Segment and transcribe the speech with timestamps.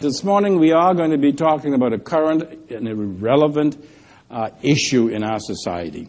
[0.00, 3.76] This morning we are going to be talking about a current and a relevant
[4.30, 6.08] uh, issue in our society.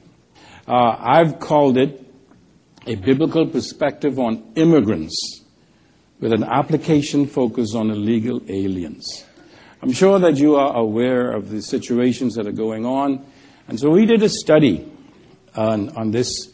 [0.65, 2.01] Uh, I've called it
[2.87, 5.41] a biblical perspective on immigrants
[6.21, 9.25] with an application focus on illegal aliens.
[9.81, 13.25] I'm sure that you are aware of the situations that are going on,
[13.67, 14.89] and so we did a study
[15.53, 16.53] on, on this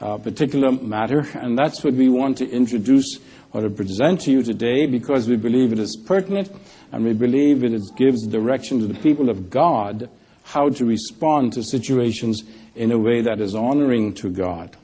[0.00, 3.20] uh, particular matter, and that's what we want to introduce
[3.52, 6.50] or to present to you today because we believe it is pertinent
[6.90, 10.08] and we believe it gives direction to the people of God
[10.44, 12.42] how to respond to situations
[12.74, 14.76] in a way that is honoring to God.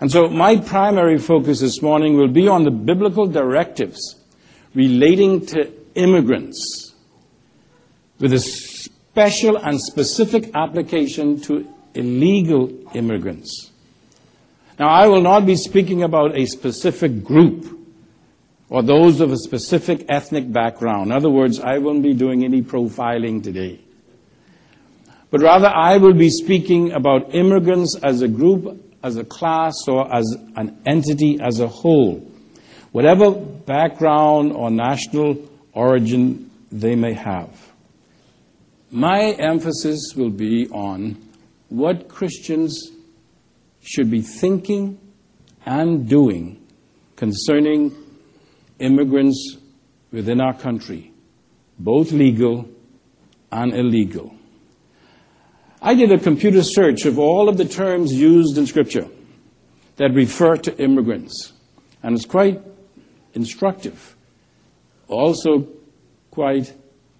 [0.00, 4.16] And so my primary focus this morning will be on the biblical directives
[4.74, 6.94] relating to immigrants
[8.18, 13.70] with a special and specific application to illegal immigrants.
[14.78, 17.81] Now, I will not be speaking about a specific group
[18.72, 21.10] or those of a specific ethnic background.
[21.10, 23.78] In other words, I won't be doing any profiling today.
[25.30, 30.10] But rather, I will be speaking about immigrants as a group, as a class, or
[30.10, 30.24] as
[30.56, 32.26] an entity as a whole.
[32.92, 35.36] Whatever background or national
[35.74, 37.50] origin they may have.
[38.90, 41.18] My emphasis will be on
[41.68, 42.90] what Christians
[43.82, 44.98] should be thinking
[45.66, 46.66] and doing
[47.16, 48.01] concerning
[48.82, 49.56] immigrants
[50.10, 51.12] within our country,
[51.78, 52.68] both legal
[53.50, 54.34] and illegal.
[55.80, 59.08] I did a computer search of all of the terms used in Scripture
[59.96, 61.52] that refer to immigrants,
[62.02, 62.60] and it's quite
[63.34, 64.16] instructive,
[65.08, 65.68] also
[66.30, 66.72] quite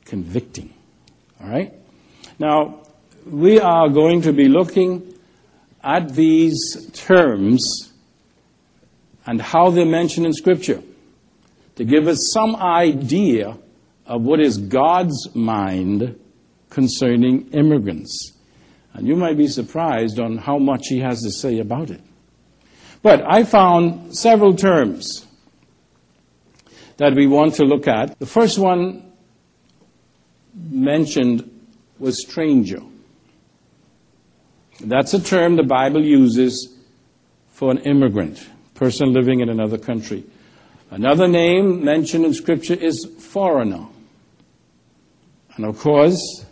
[0.05, 0.73] convicting.
[1.41, 1.73] All right?
[2.39, 2.83] Now,
[3.27, 5.15] we are going to be looking
[5.83, 7.93] at these terms
[9.27, 10.83] and how they're mentioned in Scripture
[11.77, 13.59] to give us some idea
[14.07, 16.19] of what is God's mind
[16.71, 18.33] concerning immigrants.
[18.95, 22.01] And you might be surprised on how much he has to say about it.
[23.03, 25.27] But I found several terms
[26.99, 28.19] that we want to look at.
[28.19, 29.13] The first one
[30.55, 31.49] mentioned
[31.99, 32.81] was stranger.
[34.81, 36.77] That's a term the Bible uses
[37.49, 40.25] for an immigrant, person living in another country.
[40.93, 43.87] Another name mentioned in Scripture is foreigner.
[45.57, 46.45] And of course,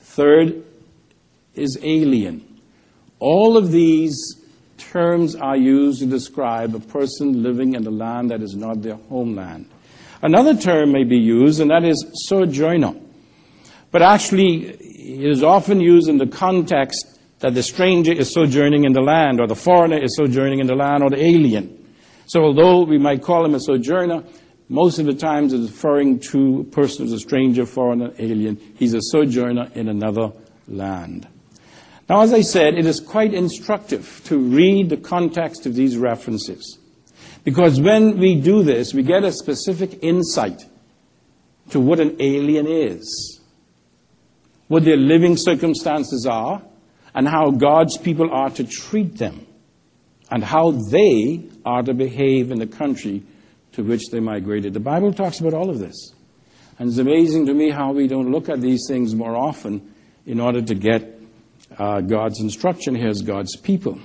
[0.00, 0.64] third
[1.54, 2.42] is alien.
[3.18, 4.16] All of these
[4.78, 8.94] terms are used to describe a person living in a land that is not their
[9.10, 9.68] homeland.
[10.22, 12.94] Another term may be used, and that is sojourner.
[13.90, 18.94] But actually, it is often used in the context that the stranger is sojourning in
[18.94, 21.81] the land, or the foreigner is sojourning in the land, or the alien.
[22.32, 24.24] So although we might call him a sojourner,
[24.70, 28.58] most of the times it's referring to a person who's a stranger, foreigner, alien.
[28.78, 30.32] He's a sojourner in another
[30.66, 31.28] land.
[32.08, 36.78] Now, as I said, it is quite instructive to read the context of these references.
[37.44, 40.64] Because when we do this, we get a specific insight
[41.68, 43.42] to what an alien is,
[44.68, 46.62] what their living circumstances are,
[47.14, 49.46] and how God's people are to treat them,
[50.30, 53.22] and how they are to behave in the country
[53.72, 54.74] to which they migrated.
[54.74, 56.12] The Bible talks about all of this.
[56.78, 59.94] And it's amazing to me how we don't look at these things more often
[60.26, 61.20] in order to get
[61.78, 63.98] uh, God's instruction here as God's people.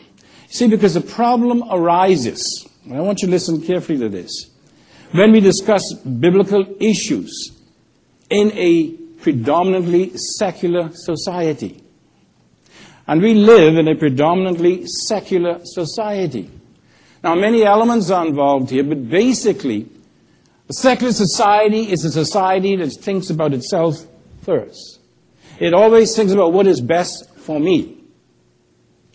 [0.49, 4.49] See, because the problem arises, and I want you to listen carefully to this,
[5.11, 7.51] when we discuss biblical issues
[8.29, 8.91] in a
[9.21, 11.81] predominantly secular society.
[13.07, 16.51] And we live in a predominantly secular society.
[17.27, 19.89] Now, many elements are involved here, but basically,
[20.69, 23.97] a secular society is a society that thinks about itself
[24.43, 25.01] first.
[25.59, 28.01] It always thinks about what is best for me,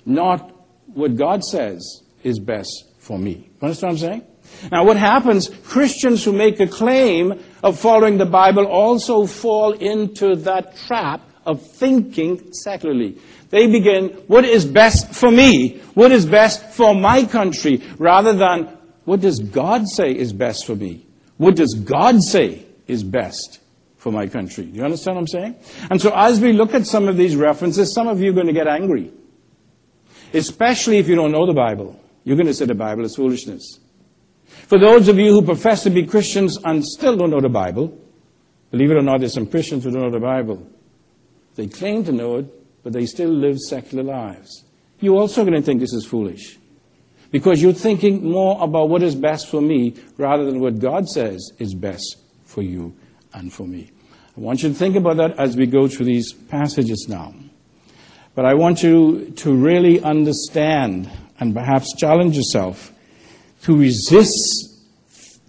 [0.05, 0.55] not
[0.93, 3.49] what God says is best for me.
[3.49, 4.27] You understand what I'm saying?
[4.71, 10.37] Now, what happens, Christians who make a claim of following the Bible also fall into
[10.37, 13.17] that trap of thinking secularly.
[13.53, 15.83] They begin, what is best for me?
[15.93, 17.83] What is best for my country?
[17.99, 21.05] Rather than, what does God say is best for me?
[21.37, 23.61] What does God say is best
[23.99, 24.65] for my country?
[24.65, 25.57] Do you understand what I'm saying?
[25.91, 28.47] And so as we look at some of these references, some of you are going
[28.47, 29.13] to get angry.
[30.33, 32.01] Especially if you don't know the Bible.
[32.25, 33.81] You're going to say the Bible is foolishness.
[34.47, 38.01] For those of you who profess to be Christians and still don't know the Bible,
[38.71, 40.67] believe it or not, there's some Christians who don't know the Bible.
[41.55, 44.65] They claim to know it, but they still live secular lives.
[45.01, 46.59] You're also going to think this is foolish.
[47.31, 51.51] Because you're thinking more about what is best for me rather than what God says
[51.59, 52.95] is best for you
[53.33, 53.91] and for me.
[54.37, 57.35] I want you to think about that as we go through these passages now.
[58.35, 62.93] But I want you to really understand and perhaps challenge yourself
[63.63, 64.71] to resist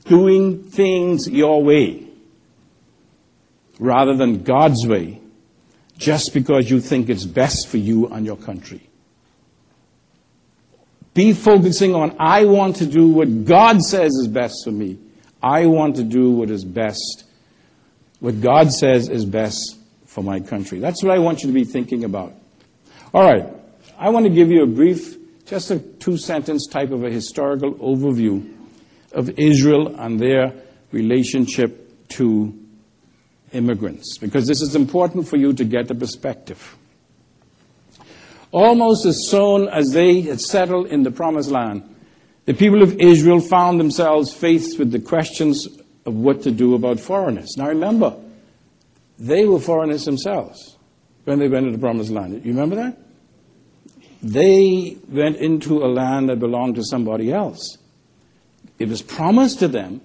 [0.06, 2.08] doing things your way
[3.80, 5.20] rather than God's way
[6.04, 8.82] just because you think it's best for you and your country.
[11.14, 15.00] Be focusing on, I want to do what God says is best for me.
[15.42, 17.24] I want to do what is best,
[18.20, 20.80] what God says is best for my country.
[20.80, 22.34] That's what I want you to be thinking about.
[23.14, 23.48] All right.
[23.98, 27.76] I want to give you a brief, just a two sentence type of a historical
[27.76, 28.54] overview
[29.14, 30.54] of Israel and their
[30.92, 32.63] relationship to
[33.54, 36.76] immigrants, because this is important for you to get the perspective.
[38.52, 41.84] Almost as soon as they had settled in the promised land,
[42.46, 45.68] the people of Israel found themselves faced with the questions
[46.06, 47.56] of what to do about foreigners.
[47.58, 48.16] Now remember,
[49.18, 50.78] they were foreigners themselves
[51.24, 52.46] when they went into the promised land.
[52.46, 52.98] You remember that?
[54.22, 57.78] They went into a land that belonged to somebody else.
[58.80, 60.02] It was promised to them,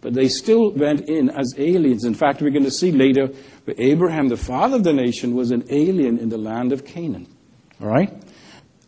[0.00, 2.04] but they still went in as aliens.
[2.04, 3.28] In fact, we're going to see later
[3.66, 7.26] that Abraham, the father of the nation, was an alien in the land of Canaan.
[7.80, 8.12] All right?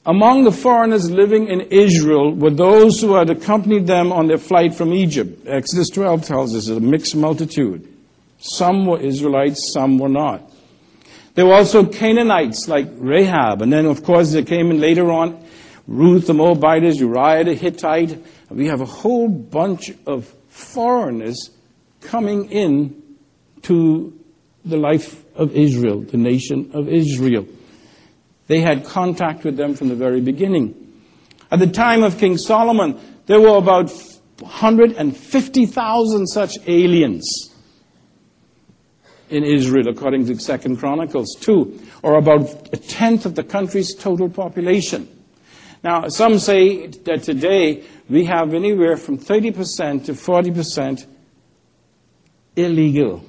[0.05, 4.75] Among the foreigners living in Israel were those who had accompanied them on their flight
[4.75, 5.47] from Egypt.
[5.47, 7.88] Exodus 12 tells us it's a mixed multitude.
[8.38, 10.50] Some were Israelites, some were not.
[11.35, 15.43] There were also Canaanites like Rahab, and then of course there came in later on
[15.87, 18.23] Ruth the Moabitess, Uriah the Hittite.
[18.50, 21.50] We have a whole bunch of foreigners
[22.02, 23.02] coming in
[23.62, 24.12] to
[24.64, 27.46] the life of Israel, the nation of Israel.
[28.49, 30.75] They had contact with them from the very beginning.
[31.50, 33.90] At the time of King Solomon, there were about
[34.40, 37.50] 150,000 such aliens
[39.31, 44.28] in Israel, according to Second Chronicles 2, or about a tenth of the country's total
[44.28, 45.08] population.
[45.82, 51.06] Now, some say that today we have anywhere from 30% to 40%
[52.55, 53.25] illegal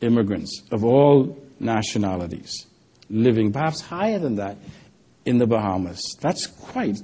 [0.00, 2.66] immigrants of all nationalities
[3.08, 4.56] living, perhaps higher than that,
[5.24, 6.16] in the Bahamas.
[6.20, 6.98] That's quite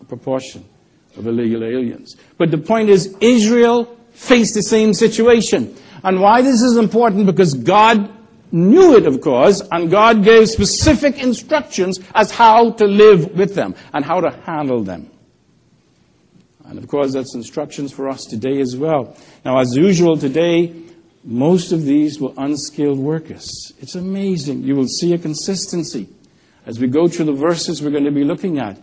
[0.00, 0.66] a proportion
[1.16, 2.14] of illegal aliens.
[2.36, 5.74] But the point is, Israel faced the same situation.
[6.04, 7.24] And why this is important?
[7.24, 8.10] Because God
[8.52, 13.74] knew it, of course, and God gave specific instructions as how to live with them
[13.94, 15.10] and how to handle them.
[16.68, 19.16] And of course, that's instructions for us today as well.
[19.44, 20.74] Now, as usual today,
[21.24, 23.72] most of these were unskilled workers.
[23.80, 24.62] It's amazing.
[24.62, 26.08] You will see a consistency.
[26.66, 28.78] As we go through the verses we're going to be looking at,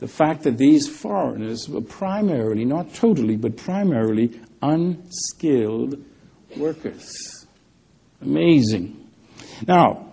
[0.00, 6.04] the fact that these foreigners were primarily, not totally, but primarily unskilled
[6.56, 7.46] workers.
[8.20, 9.08] Amazing.
[9.66, 10.12] Now,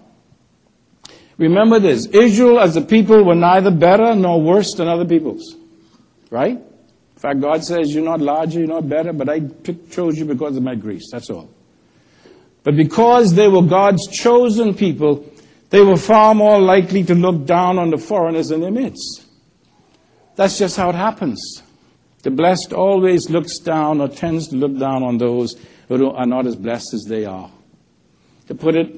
[1.37, 5.55] remember this Israel as a people were neither better nor worse than other peoples.
[6.29, 6.59] Right?
[7.15, 9.41] In fact, God says, You're not larger, you're not better, but I
[9.89, 11.09] chose you because of my grace.
[11.11, 11.49] That's all.
[12.63, 15.31] But because they were God's chosen people,
[15.69, 19.23] they were far more likely to look down on the foreigners in their midst.
[20.35, 21.61] That's just how it happens.
[22.23, 25.55] The blessed always looks down or tends to look down on those
[25.87, 27.51] who are not as blessed as they are.
[28.47, 28.89] To put it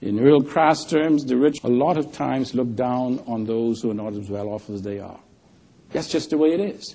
[0.00, 3.90] in real crass terms, the rich a lot of times look down on those who
[3.90, 5.18] are not as well off as they are.
[5.90, 6.94] That's just the way it is.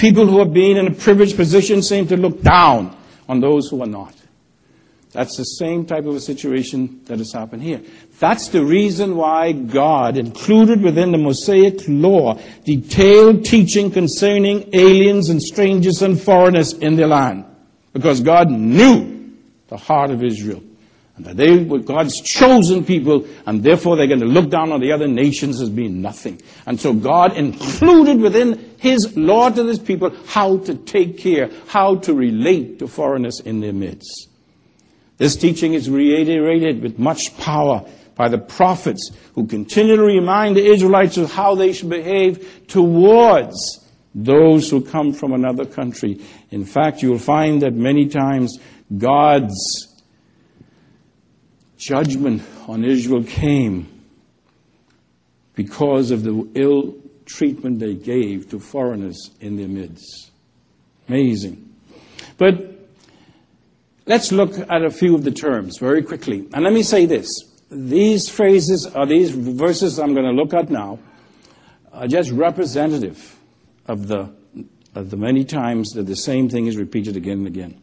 [0.00, 2.96] People who have been in a privileged position seem to look down
[3.28, 4.14] on those who are not.
[5.12, 7.82] That's the same type of a situation that has happened here.
[8.18, 15.42] That's the reason why God included within the Mosaic law detailed teaching concerning aliens and
[15.42, 17.44] strangers and foreigners in the land.
[17.92, 19.34] Because God knew
[19.68, 20.62] the heart of Israel.
[21.22, 24.92] That they were God's chosen people, and therefore they're going to look down on the
[24.92, 26.40] other nations as being nothing.
[26.66, 31.96] And so God included within His law to His people how to take care, how
[31.96, 34.28] to relate to foreigners in their midst.
[35.18, 37.84] This teaching is reiterated with much power
[38.14, 44.70] by the prophets who continually remind the Israelites of how they should behave towards those
[44.70, 46.20] who come from another country.
[46.50, 48.58] In fact, you'll find that many times
[48.96, 49.89] God's
[51.80, 53.88] judgment on Israel came
[55.54, 56.94] because of the ill
[57.24, 60.30] treatment they gave to foreigners in their midst.
[61.08, 61.68] Amazing.
[62.36, 62.72] But
[64.06, 66.46] let's look at a few of the terms very quickly.
[66.52, 67.28] And let me say this.
[67.70, 70.98] These phrases, or these verses I'm going to look at now,
[71.92, 73.36] are just representative
[73.86, 74.30] of the,
[74.94, 77.80] of the many times that the same thing is repeated again and again.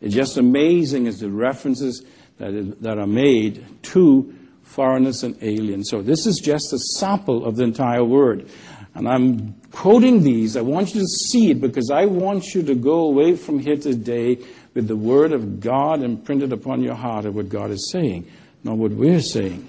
[0.00, 2.04] It's just amazing as the references
[2.38, 5.88] that, is, that are made to foreigners and aliens.
[5.88, 8.48] So this is just a sample of the entire word.
[8.94, 10.56] And I'm quoting these.
[10.56, 13.76] I want you to see it because I want you to go away from here
[13.76, 14.38] today
[14.74, 18.30] with the word of God imprinted upon your heart of what God is saying,
[18.64, 19.68] not what we're saying.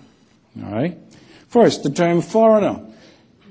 [0.63, 0.97] All right?
[1.50, 2.83] First, the term foreigner.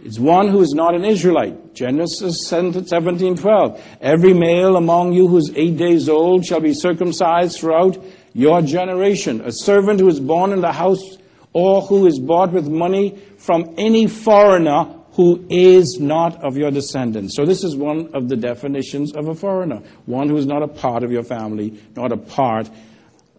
[0.04, 1.74] It's one who is not an Israelite.
[1.74, 3.80] Genesis 17:12.
[4.00, 7.98] Every male among you who is eight days old shall be circumcised throughout
[8.36, 9.40] your generation.
[9.40, 11.16] A servant who is born in the house
[11.54, 17.34] or who is bought with money from any foreigner who is not of your descendants.
[17.34, 19.82] So this is one of the definitions of a foreigner.
[20.04, 22.68] One who is not a part of your family, not a part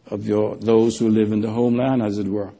[0.07, 2.51] of your, those who live in the homeland, as it were.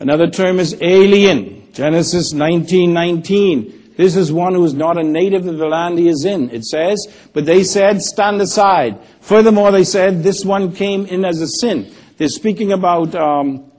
[0.00, 1.68] Another term is alien.
[1.72, 3.83] Genesis 19:19.
[3.96, 6.50] This is one who is not a native of the land he is in.
[6.50, 8.98] It says, but they said, stand aside.
[9.20, 11.92] Furthermore, they said, this one came in as a sin.
[12.16, 13.70] They're speaking about um,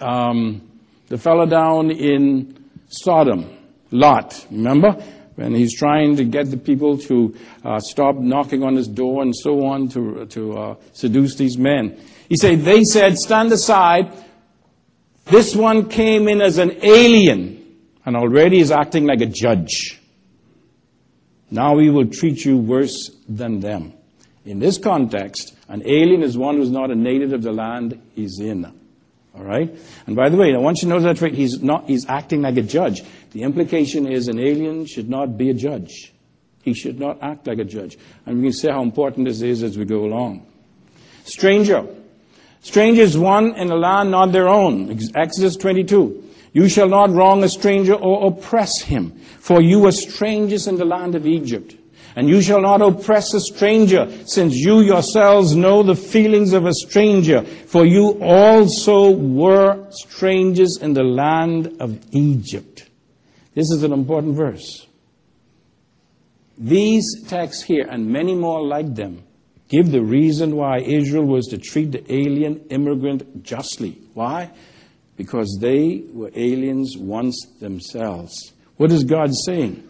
[0.00, 0.68] um,
[1.08, 3.58] the fellow down in Sodom.
[3.90, 4.92] Lot, remember?
[5.36, 7.34] When he's trying to get the people to
[7.64, 11.98] uh, stop knocking on his door and so on to, to uh, seduce these men.
[12.28, 14.12] He said, they said, stand aside.
[15.24, 17.61] This one came in as an alien
[18.04, 20.00] and already is acting like a judge.
[21.50, 23.92] Now we will treat you worse than them.
[24.44, 28.40] In this context, an alien is one who's not a native of the land he's
[28.40, 28.64] in.
[29.34, 29.74] All right?
[30.06, 31.34] And by the way, I want you to notice that right.
[31.34, 33.02] He's not, he's acting like a judge.
[33.32, 36.12] The implication is an alien should not be a judge.
[36.62, 37.98] He should not act like a judge.
[38.26, 40.46] And we can see how important this is as we go along.
[41.24, 41.86] Stranger.
[42.62, 44.98] Stranger is one in a land not their own.
[45.14, 46.30] Exodus 22.
[46.52, 50.84] You shall not wrong a stranger or oppress him, for you were strangers in the
[50.84, 51.76] land of Egypt.
[52.14, 56.74] And you shall not oppress a stranger, since you yourselves know the feelings of a
[56.74, 62.90] stranger, for you also were strangers in the land of Egypt.
[63.54, 64.86] This is an important verse.
[66.58, 69.22] These texts here, and many more like them,
[69.68, 73.96] give the reason why Israel was to treat the alien immigrant justly.
[74.12, 74.50] Why?
[75.16, 78.52] Because they were aliens once themselves.
[78.76, 79.88] What is God saying?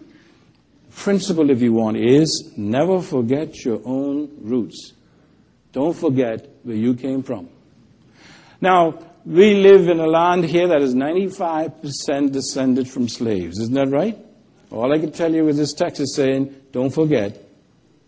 [0.94, 4.92] principle, if you want, is never forget your own roots.
[5.72, 7.48] Don't forget where you came from.
[8.60, 13.58] Now, we live in a land here that is 95% descended from slaves.
[13.58, 14.18] Isn't that right?
[14.70, 17.40] All I can tell you with this text is saying, don't forget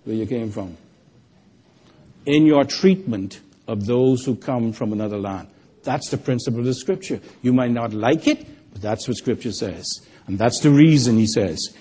[0.05, 0.77] where you came from.
[2.27, 5.49] In your treatment of those who come from another land.
[5.85, 7.21] That's the principle of the scripture.
[7.43, 9.87] You might not like it, but that's what scripture says.
[10.27, 11.75] And that's the reason he says.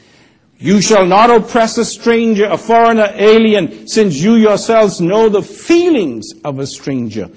[0.57, 6.31] You shall not oppress a stranger, a foreigner, alien, since you yourselves know the feelings
[6.43, 7.29] of a stranger.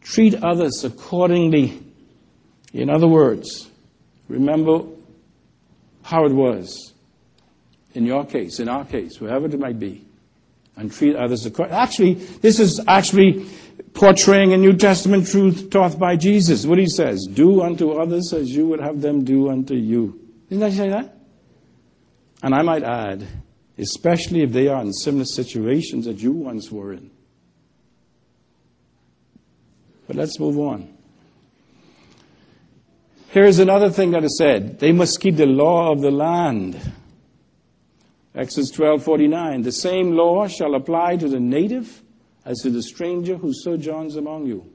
[0.00, 1.82] Treat others accordingly.
[2.72, 3.70] In other words,
[4.28, 4.84] remember
[6.02, 6.92] how it was
[7.94, 10.04] in your case, in our case, whoever it might be,
[10.76, 11.80] and treat others accordingly.
[11.80, 13.46] Actually, this is actually
[13.94, 16.66] portraying a New Testament truth taught by Jesus.
[16.66, 20.20] What he says, do unto others as you would have them do unto you.
[20.48, 21.18] Didn't I say that?
[22.42, 23.26] And I might add,
[23.78, 27.10] especially if they are in similar situations that you once were in.
[30.06, 30.92] But let's move on.
[33.30, 34.78] Here is another thing that is said.
[34.78, 36.78] They must keep the law of the land.
[38.34, 39.62] Exodus 12:49.
[39.62, 42.01] The same law shall apply to the native
[42.44, 44.72] as to the stranger who sojourns among you.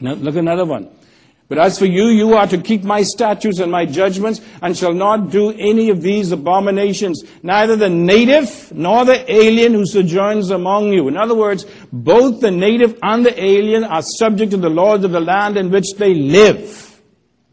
[0.00, 0.90] Now, look another one.
[1.46, 4.94] But as for you, you are to keep my statutes and my judgments, and shall
[4.94, 10.92] not do any of these abominations, neither the native nor the alien who sojourns among
[10.92, 11.06] you.
[11.06, 15.12] In other words, both the native and the alien are subject to the laws of
[15.12, 17.00] the land in which they live.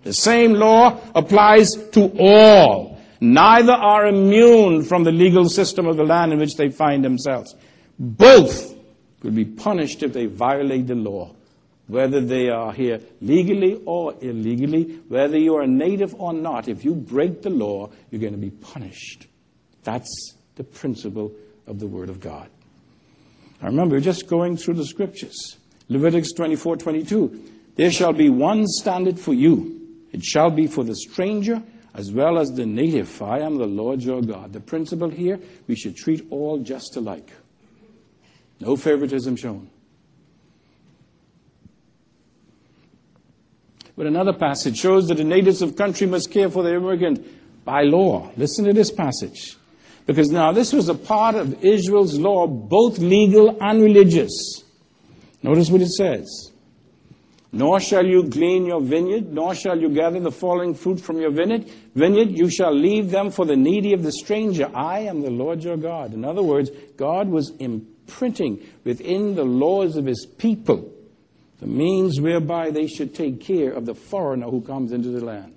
[0.03, 2.97] The same law applies to all.
[3.19, 7.55] Neither are immune from the legal system of the land in which they find themselves.
[7.99, 8.75] Both
[9.23, 11.35] will be punished if they violate the law
[11.91, 16.85] whether they are here legally or illegally, whether you are a native or not, if
[16.85, 19.27] you break the law, you're going to be punished.
[19.83, 21.33] That's the principle
[21.67, 22.49] of the Word of God.
[23.61, 25.57] I remember just going through the scriptures.
[25.89, 27.51] Leviticus 24, 22.
[27.75, 29.81] There shall be one standard for you.
[30.13, 31.61] It shall be for the stranger
[31.93, 33.21] as well as the native.
[33.21, 34.53] I am the Lord your God.
[34.53, 37.31] The principle here, we should treat all just alike.
[38.61, 39.69] No favoritism shown.
[43.97, 47.83] But another passage shows that the natives of country must care for the immigrant by
[47.83, 48.31] law.
[48.37, 49.57] Listen to this passage.
[50.05, 54.63] Because now this was a part of Israel's law, both legal and religious.
[55.43, 56.51] Notice what it says.
[57.51, 61.31] Nor shall you glean your vineyard, nor shall you gather the falling fruit from your
[61.31, 61.69] vineyard.
[61.95, 64.71] Vineyard, you shall leave them for the needy of the stranger.
[64.73, 66.13] I am the Lord your God.
[66.13, 67.51] In other words, God was
[68.07, 70.91] imprinting within the laws of his people
[71.59, 75.55] the means whereby they should take care of the foreigner who comes into the land.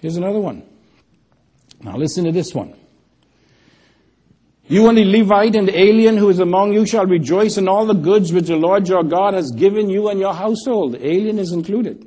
[0.00, 0.62] Here's another one.
[1.82, 2.74] Now listen to this one.
[4.68, 7.86] You and the Levite and the alien who is among you shall rejoice in all
[7.86, 10.92] the goods which the Lord your God has given you and your household.
[10.92, 12.05] The alien is included.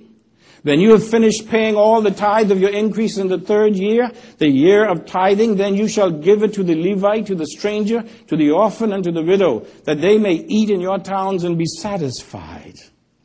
[0.63, 4.11] When you have finished paying all the tithe of your increase in the third year,
[4.39, 8.03] the year of tithing, then you shall give it to the Levite, to the stranger,
[8.27, 11.57] to the orphan, and to the widow, that they may eat in your towns and
[11.57, 12.75] be satisfied.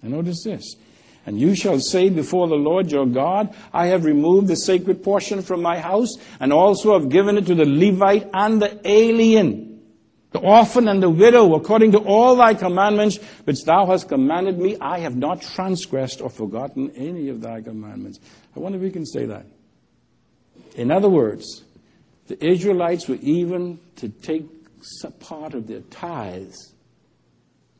[0.02, 0.76] And notice this.
[1.26, 5.42] And you shall say before the Lord your God, I have removed the sacred portion
[5.42, 9.73] from my house, and also have given it to the Levite and the alien,
[10.34, 14.76] the orphan and the widow, according to all thy commandments which thou hast commanded me.
[14.80, 18.18] I have not transgressed or forgotten any of thy commandments.
[18.56, 19.46] I wonder if we can say that.
[20.74, 21.62] In other words,
[22.26, 24.44] the Israelites were even to take
[25.20, 26.72] part of their tithes,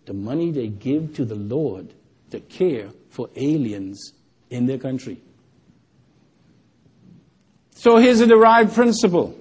[0.07, 1.93] the money they give to the Lord,
[2.31, 4.13] to care for aliens
[4.51, 5.21] in their country.
[7.73, 9.37] So here's a derived principle.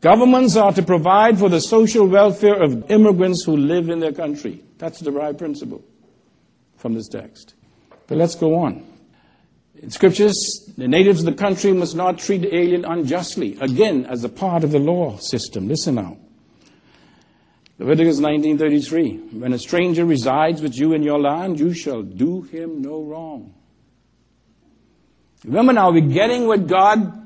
[0.00, 4.62] Governments are to provide for the social welfare of immigrants who live in their country.
[4.78, 5.82] That's the right principle
[6.76, 7.54] from this text.
[8.06, 8.86] But let's go on.
[9.82, 14.24] In scriptures, the natives of the country must not treat the alien unjustly, again, as
[14.24, 15.68] a part of the law system.
[15.68, 16.16] Listen now.
[17.78, 22.82] Leviticus 19:33 When a stranger resides with you in your land you shall do him
[22.82, 23.54] no wrong.
[25.44, 27.17] Remember now we're getting what God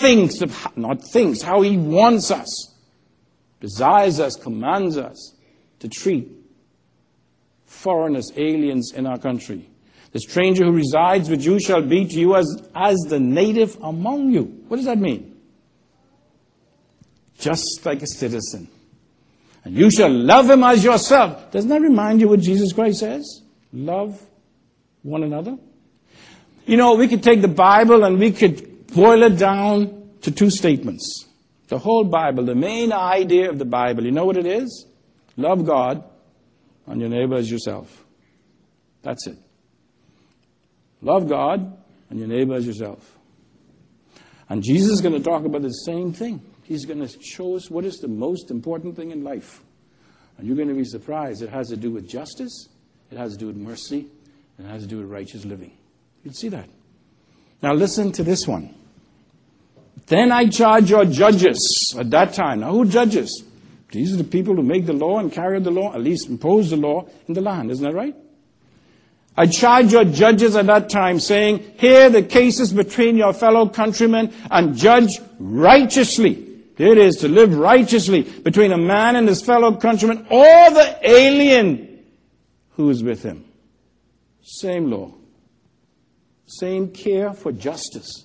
[0.00, 2.74] thinks of not thinks how he wants us
[3.60, 5.34] desires us commands us
[5.80, 6.28] to treat
[7.66, 9.68] foreigners aliens in our country.
[10.12, 14.32] The stranger who resides with you shall be to you as, as the native among
[14.32, 14.42] you.
[14.66, 15.36] What does that mean?
[17.38, 18.68] Just like a citizen.
[19.64, 21.52] And you shall love him as yourself.
[21.52, 23.42] Doesn't that remind you what Jesus Christ says?
[23.72, 24.20] Love
[25.02, 25.56] one another.
[26.66, 30.50] You know, we could take the Bible and we could boil it down to two
[30.50, 31.26] statements.
[31.68, 34.86] The whole Bible, the main idea of the Bible, you know what it is?
[35.36, 36.04] Love God
[36.86, 38.04] and your neighbor as yourself.
[39.02, 39.38] That's it.
[41.00, 41.78] Love God
[42.10, 43.16] and your neighbor as yourself.
[44.48, 46.42] And Jesus is going to talk about the same thing.
[46.64, 49.62] He's going to show us what is the most important thing in life.
[50.36, 51.42] And you're going to be surprised.
[51.42, 52.68] It has to do with justice,
[53.10, 54.06] it has to do with mercy,
[54.58, 55.72] and it has to do with righteous living.
[56.24, 56.68] You'd see that.
[57.62, 58.74] Now listen to this one.
[60.10, 62.60] Then I charge your judges at that time.
[62.60, 63.44] Now who judges?
[63.92, 66.70] These are the people who make the law and carry the law, at least impose
[66.70, 67.70] the law in the land.
[67.70, 68.16] Isn't that right?
[69.36, 74.32] I charge your judges at that time, saying, Hear the cases between your fellow countrymen
[74.50, 76.44] and judge righteously.
[76.76, 82.04] It is to live righteously between a man and his fellow countryman or the alien
[82.70, 83.44] who is with him.
[84.42, 85.14] Same law.
[86.46, 88.24] Same care for justice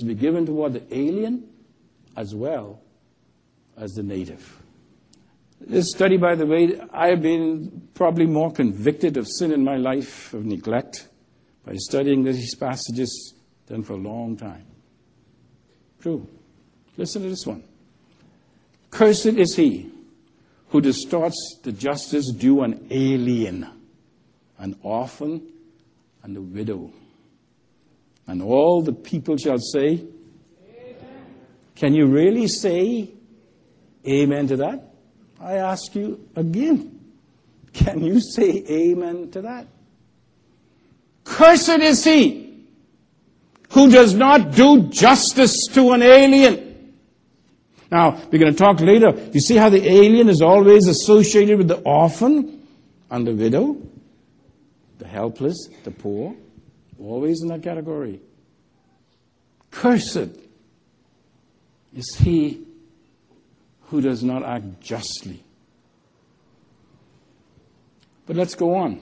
[0.00, 1.48] to be given toward the alien
[2.16, 2.80] as well
[3.76, 4.60] as the native.
[5.60, 9.76] This study, by the way, I have been probably more convicted of sin in my
[9.76, 11.08] life, of neglect,
[11.64, 13.34] by studying these passages
[13.66, 14.64] than for a long time.
[16.00, 16.26] True.
[16.96, 17.62] Listen to this one.
[18.90, 19.90] Cursed is he
[20.70, 23.68] who distorts the justice due an alien,
[24.58, 25.46] an orphan,
[26.22, 26.90] and a widow.
[28.30, 30.04] And all the people shall say,
[30.64, 31.26] Amen.
[31.74, 33.10] Can you really say
[34.06, 34.94] amen to that?
[35.40, 37.00] I ask you again.
[37.72, 39.66] Can you say amen to that?
[41.24, 42.66] Cursed is he
[43.70, 46.94] who does not do justice to an alien.
[47.90, 49.10] Now, we're going to talk later.
[49.32, 52.64] You see how the alien is always associated with the orphan
[53.10, 53.76] and the widow,
[54.98, 56.36] the helpless, the poor,
[57.00, 58.20] always in that category.
[59.70, 60.30] Cursed
[61.96, 62.66] is he
[63.84, 65.42] who does not act justly.
[68.26, 69.00] But let's go on.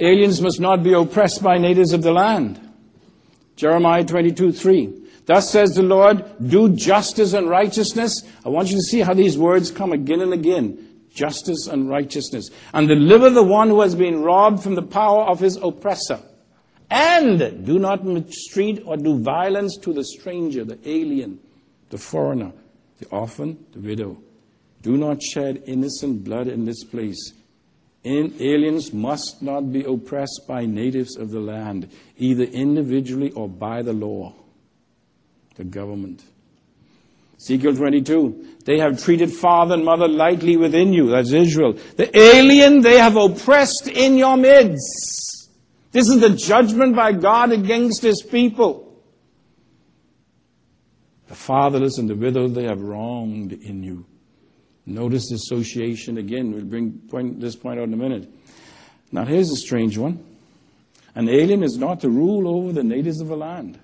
[0.00, 2.60] Aliens must not be oppressed by natives of the land.
[3.56, 4.94] Jeremiah 22, 3.
[5.24, 8.22] Thus says the Lord, do justice and righteousness.
[8.44, 10.86] I want you to see how these words come again and again.
[11.12, 12.50] Justice and righteousness.
[12.72, 16.20] And deliver the one who has been robbed from the power of his oppressor.
[16.90, 21.38] And do not mistreat or do violence to the stranger, the alien,
[21.90, 22.52] the foreigner,
[22.98, 24.16] the orphan, the widow.
[24.82, 27.32] Do not shed innocent blood in this place.
[28.04, 33.82] In, aliens must not be oppressed by natives of the land, either individually or by
[33.82, 34.32] the law,
[35.56, 36.22] the government.
[37.38, 38.46] Ezekiel 22.
[38.64, 41.10] They have treated father and mother lightly within you.
[41.10, 41.74] That's Israel.
[41.96, 45.27] The alien they have oppressed in your midst.
[45.90, 48.84] This is the judgment by God against his people.
[51.28, 54.06] The fatherless and the widow they have wronged in you.
[54.86, 56.52] Notice the association again.
[56.52, 58.28] We'll bring point, this point out in a minute.
[59.12, 60.24] Now here's a strange one.
[61.14, 63.78] An alien is not to rule over the natives of a land.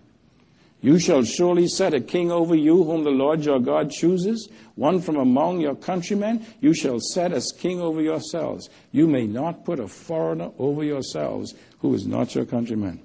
[0.85, 5.01] You shall surely set a king over you whom the Lord your God chooses, one
[5.01, 6.45] from among your countrymen.
[6.61, 8.69] You shall set as king over yourselves.
[8.93, 13.01] You may not put a foreigner over yourselves who is not your countryman.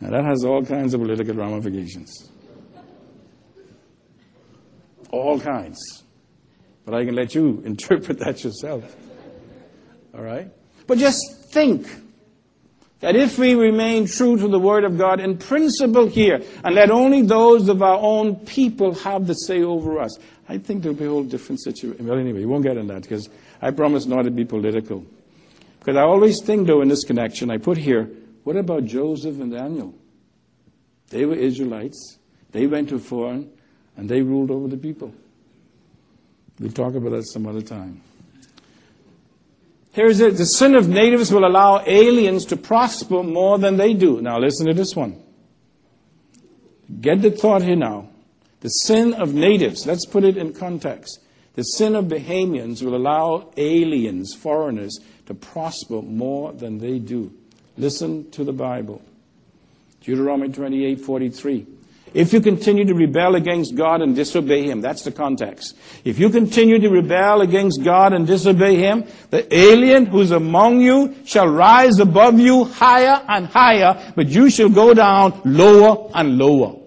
[0.00, 2.32] Now that has all kinds of political ramifications.
[5.12, 6.02] All kinds.
[6.84, 8.96] But I can let you interpret that yourself.
[10.12, 10.50] All right?
[10.88, 11.86] But just think
[13.00, 16.90] that if we remain true to the Word of God in principle here, and let
[16.90, 21.06] only those of our own people have the say over us, I think there'll be
[21.06, 22.06] a whole different situation.
[22.06, 23.28] Well, anyway, we won't get in that because
[23.62, 25.04] I promise not to be political.
[25.78, 28.10] Because I always think, though, in this connection, I put here,
[28.44, 29.94] what about Joseph and Daniel?
[31.08, 32.18] They were Israelites.
[32.52, 33.50] They went to foreign,
[33.96, 35.14] and they ruled over the people.
[36.58, 38.02] We'll talk about that some other time.
[39.92, 40.36] Here's it.
[40.36, 44.20] The sin of natives will allow aliens to prosper more than they do.
[44.20, 45.20] Now listen to this one.
[47.00, 48.08] Get the thought here now.
[48.60, 51.20] The sin of natives, let's put it in context.
[51.54, 57.32] The sin of Bahamians will allow aliens, foreigners, to prosper more than they do.
[57.76, 59.02] Listen to the Bible.
[60.02, 61.66] Deuteronomy 28 43.
[62.12, 65.76] If you continue to rebel against God and disobey Him, that's the context.
[66.04, 71.14] If you continue to rebel against God and disobey Him, the alien who's among you
[71.24, 76.80] shall rise above you higher and higher, but you shall go down lower and lower.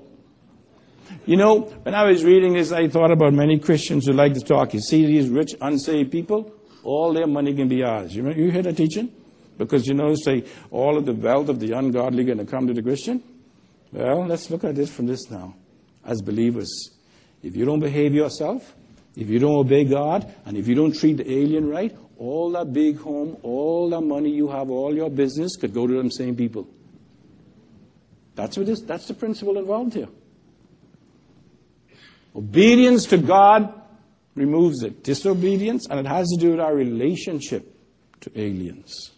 [1.25, 4.41] You know, when I was reading this, I thought about many Christians who like to
[4.41, 4.73] talk.
[4.73, 6.51] You see these rich, unsaved people?
[6.83, 8.13] All their money can be ours.
[8.13, 9.09] You, remember, you hear that teaching?
[9.57, 12.73] Because you know, say, all of the wealth of the ungodly going to come to
[12.73, 13.23] the Christian?
[13.93, 15.53] Well, let's look at this from this now.
[16.03, 16.89] As believers,
[17.43, 18.75] if you don't behave yourself,
[19.15, 22.73] if you don't obey God, and if you don't treat the alien right, all that
[22.73, 26.35] big home, all that money you have, all your business could go to them same
[26.35, 26.67] people.
[28.35, 30.07] That's what this, that's the principle involved here.
[32.35, 33.79] Obedience to God
[34.33, 35.03] removes it.
[35.03, 37.75] Disobedience, and it has to do with our relationship
[38.21, 39.11] to aliens.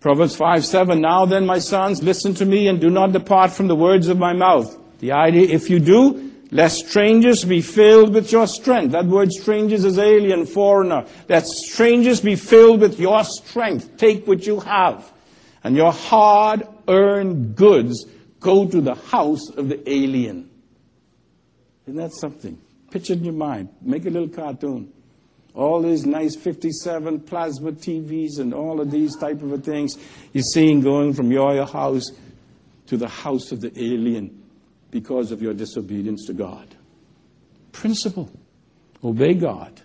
[0.00, 1.00] Proverbs 5 7.
[1.00, 4.18] Now then, my sons, listen to me and do not depart from the words of
[4.18, 4.76] my mouth.
[4.98, 8.92] The idea, if you do, let strangers be filled with your strength.
[8.92, 11.06] That word strangers is alien, foreigner.
[11.28, 13.98] Let strangers be filled with your strength.
[13.98, 15.12] Take what you have.
[15.62, 18.06] And your hard earned goods
[18.40, 20.50] go to the house of the alien.
[21.86, 22.58] Isn't that something?
[22.90, 23.68] Picture in your mind.
[23.82, 24.92] Make a little cartoon
[25.54, 29.98] all these nice 57 plasma TVs and all of these type of things
[30.32, 32.10] you're seeing going from your house
[32.86, 34.42] to the house of the alien
[34.90, 36.66] because of your disobedience to God.
[37.72, 38.30] Principle.
[39.02, 39.80] Obey God.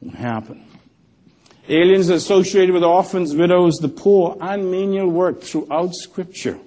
[0.00, 0.66] Won't happen.
[1.68, 6.58] Aliens associated with orphans, widows, the poor, and menial work throughout Scripture.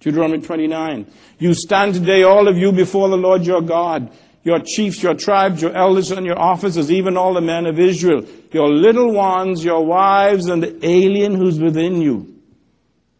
[0.00, 1.06] Deuteronomy 29.
[1.38, 4.12] You stand today, all of you, before the Lord your God
[4.44, 8.26] your chiefs, your tribes, your elders, and your officers, even all the men of Israel,
[8.50, 12.34] your little ones, your wives, and the alien who's within you,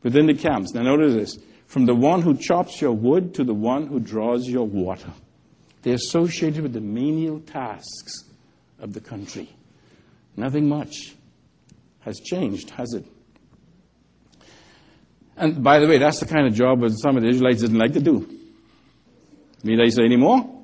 [0.03, 0.75] within the camps.
[0.75, 1.45] Now notice this.
[1.67, 5.11] From the one who chops your wood to the one who draws your water.
[5.83, 8.25] They're associated with the menial tasks
[8.79, 9.49] of the country.
[10.37, 11.15] Nothing much
[12.01, 13.07] has changed, has it?
[15.37, 17.79] And by the way, that's the kind of job that some of the Israelites didn't
[17.79, 18.29] like to do.
[19.65, 20.62] Need I say any more?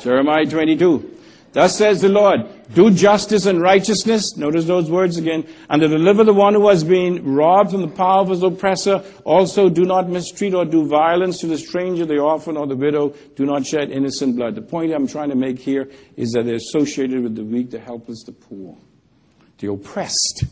[0.00, 1.16] Jeremiah 22.
[1.56, 2.40] Thus says the Lord,
[2.74, 6.84] do justice and righteousness, notice those words again, and to deliver the one who has
[6.84, 9.02] been robbed from the power of his oppressor.
[9.24, 13.14] Also do not mistreat or do violence to the stranger, the orphan, or the widow.
[13.36, 14.54] Do not shed innocent blood.
[14.54, 17.80] The point I'm trying to make here is that they're associated with the weak, the
[17.80, 18.76] helpless, the poor,
[19.56, 20.44] the oppressed.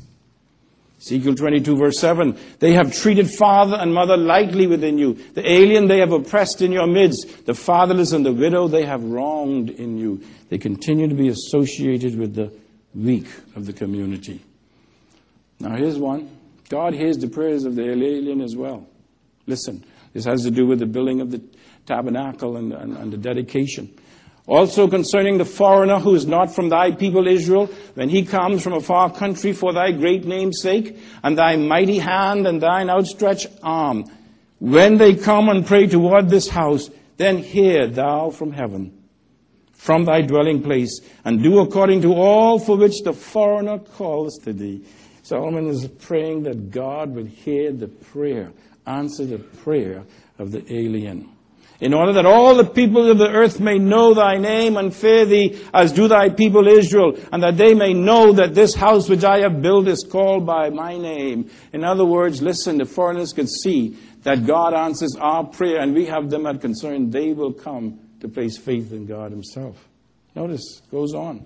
[1.05, 5.15] Ezekiel 22 verse 7, they have treated father and mother lightly within you.
[5.35, 7.45] The alien they have oppressed in your midst.
[7.45, 10.23] The fatherless and the widow they have wronged in you.
[10.49, 12.51] They continue to be associated with the
[12.95, 14.43] weak of the community.
[15.61, 16.31] Now here's one.
[16.71, 18.87] God hears the prayers of the alien as well.
[19.47, 21.43] Listen, This has to do with the building of the
[21.87, 23.93] tabernacle and, and, and the dedication.
[24.47, 28.75] Also concerning the foreigner who is not from thy people Israel, when he comes from
[28.75, 33.47] a far country for thy great name's sake, and thy mighty hand and thine outstretched
[33.63, 34.05] arm,
[34.59, 38.93] when they come and pray toward this house, then hear thou from heaven,
[39.73, 44.53] from thy dwelling place, and do according to all for which the foreigner calls to
[44.53, 44.85] thee.
[45.23, 48.53] Solomon is praying that God would hear the prayer,
[48.87, 50.05] answer the prayer
[50.39, 51.34] of the alien
[51.85, 55.27] in order that all the people of the earth may know thy name and fear
[55.27, 59.23] thee as do thy people Israel, and that they may know that this house which
[59.23, 61.51] I have built is called by my name.
[61.75, 66.07] In other words, listen, the foreigners can see that God answers our prayer and we
[66.07, 67.11] have them at concern.
[67.11, 69.77] They will come to place faith in God himself.
[70.35, 71.45] Notice, goes on.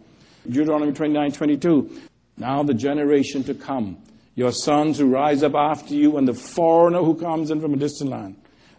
[0.48, 2.00] Deuteronomy 29, 22.
[2.36, 3.98] Now the generation to come,
[4.36, 7.76] your sons who rise up after you and the foreigner who comes in from a
[7.76, 8.36] distant land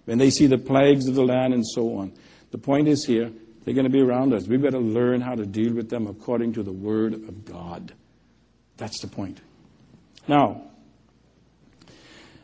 [0.10, 2.12] when they see the plagues of the land and so on.
[2.50, 3.32] The point is here,
[3.64, 4.48] they're going to be around us.
[4.48, 7.94] We better learn how to deal with them according to the Word of God.
[8.78, 9.40] That's the point.
[10.28, 10.64] Now,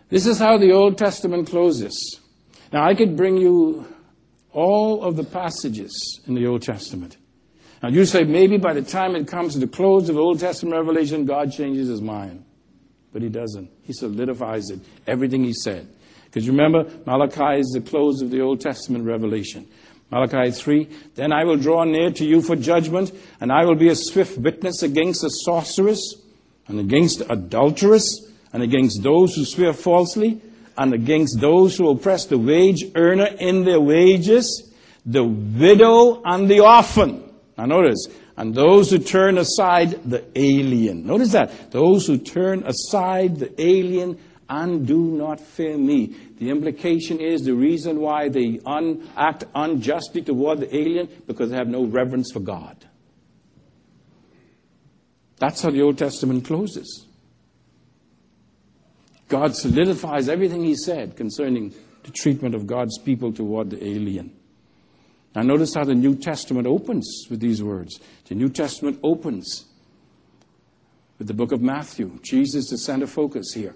[0.09, 2.19] this is how the Old Testament closes.
[2.71, 3.87] Now, I could bring you
[4.51, 7.17] all of the passages in the Old Testament.
[7.81, 10.39] Now, you say maybe by the time it comes to the close of the Old
[10.39, 12.45] Testament revelation, God changes his mind.
[13.11, 13.71] But he doesn't.
[13.81, 15.87] He solidifies it, everything he said.
[16.35, 19.65] Because remember, Malachi is the close of the Old Testament revelation.
[20.11, 23.87] Malachi 3, Then I will draw near to you for judgment, and I will be
[23.87, 26.15] a swift witness against the sorceress,
[26.67, 30.41] and against the adulteress, and against those who swear falsely,
[30.77, 34.73] and against those who oppress the wage earner in their wages,
[35.05, 37.33] the widow and the orphan.
[37.57, 41.07] Now notice, and those who turn aside the alien.
[41.07, 41.71] Notice that.
[41.71, 46.15] Those who turn aside the alien and do not fear me.
[46.37, 51.57] The implication is the reason why they un- act unjustly toward the alien because they
[51.57, 52.85] have no reverence for God.
[55.37, 57.05] That's how the Old Testament closes.
[59.27, 64.31] God solidifies everything he said concerning the treatment of God's people toward the alien.
[65.35, 67.99] Now notice how the New Testament opens with these words.
[68.27, 69.65] The New Testament opens
[71.17, 72.19] with the book of Matthew.
[72.21, 73.75] Jesus is the center focus here.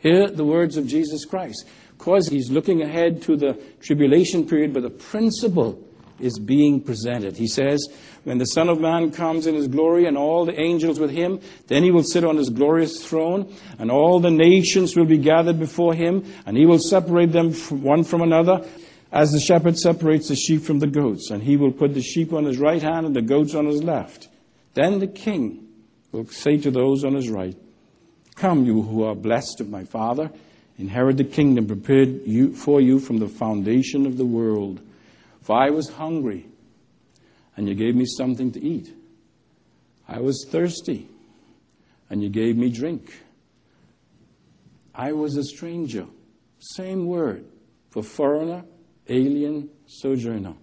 [0.00, 1.66] Hear the words of Jesus Christ.
[1.96, 5.86] Because he's looking ahead to the tribulation period, but the principle
[6.18, 7.36] is being presented.
[7.36, 7.86] He says,
[8.24, 11.40] When the Son of Man comes in his glory and all the angels with him,
[11.66, 15.58] then he will sit on his glorious throne, and all the nations will be gathered
[15.58, 18.66] before him, and he will separate them from one from another,
[19.12, 22.32] as the shepherd separates the sheep from the goats, and he will put the sheep
[22.32, 24.28] on his right hand and the goats on his left.
[24.74, 25.66] Then the king
[26.12, 27.56] will say to those on his right,
[28.40, 30.30] Come, you who are blessed of my Father,
[30.78, 34.80] inherit the kingdom prepared you, for you from the foundation of the world.
[35.42, 36.46] For I was hungry,
[37.54, 38.94] and you gave me something to eat.
[40.08, 41.06] I was thirsty,
[42.08, 43.12] and you gave me drink.
[44.94, 46.06] I was a stranger.
[46.60, 47.44] Same word
[47.90, 48.64] for foreigner,
[49.06, 50.54] alien, sojourner.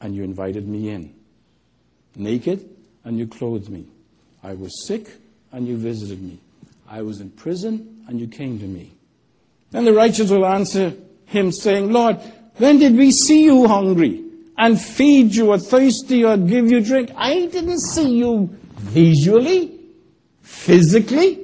[0.00, 1.14] And you invited me in.
[2.16, 2.68] Naked,
[3.04, 3.86] and you clothed me.
[4.42, 5.19] I was sick,
[5.52, 6.38] and you visited me.
[6.88, 8.92] I was in prison, and you came to me.
[9.70, 10.94] Then the righteous will answer
[11.26, 12.18] him, saying, Lord,
[12.56, 14.24] when did we see you hungry
[14.58, 17.10] and feed you or thirsty or give you drink?
[17.16, 19.78] I didn't see you visually,
[20.42, 21.38] physically.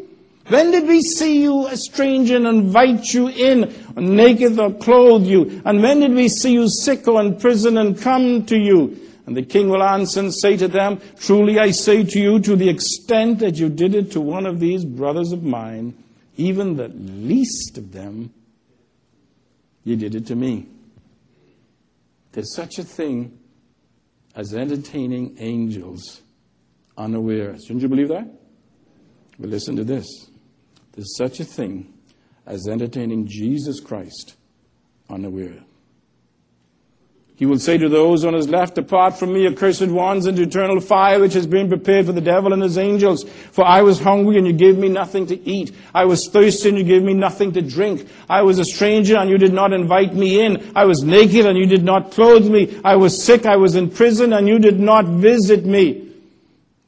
[0.48, 5.26] When did we see you a stranger and invite you in, or naked or clothe
[5.26, 5.62] you?
[5.64, 8.96] And when did we see you sick or in prison and come to you?
[9.26, 12.54] And the king will answer and say to them, Truly I say to you, to
[12.54, 15.96] the extent that you did it to one of these brothers of mine,
[16.36, 18.32] even the least of them,
[19.82, 20.68] you did it to me.
[22.32, 23.36] There's such a thing
[24.34, 26.22] as entertaining angels
[26.96, 27.56] unaware.
[27.58, 28.28] Shouldn't you believe that?
[29.38, 30.06] But listen to this.
[30.92, 31.92] There's such a thing
[32.46, 34.36] as entertaining Jesus Christ
[35.10, 35.65] unaware.
[37.36, 40.80] He will say to those on his left, Depart from me, accursed ones, into eternal
[40.80, 43.24] fire, which has been prepared for the devil and his angels.
[43.52, 45.74] For I was hungry, and you gave me nothing to eat.
[45.94, 48.08] I was thirsty, and you gave me nothing to drink.
[48.30, 50.72] I was a stranger, and you did not invite me in.
[50.74, 52.80] I was naked, and you did not clothe me.
[52.82, 56.06] I was sick, I was in prison, and you did not visit me.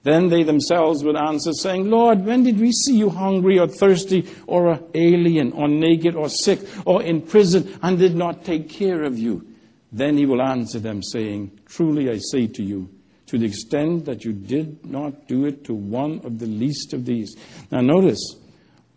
[0.02, 4.26] Then they themselves would answer, saying, Lord, when did we see you hungry or thirsty
[4.46, 9.02] or an alien or naked or sick or in prison and did not take care
[9.02, 9.47] of you?
[9.90, 12.90] Then he will answer them, saying, Truly I say to you,
[13.26, 17.04] to the extent that you did not do it to one of the least of
[17.04, 17.36] these.
[17.70, 18.36] Now notice,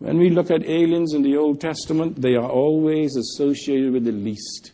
[0.02, 4.10] When we look at aliens in the Old Testament, they are always associated with the
[4.10, 4.72] least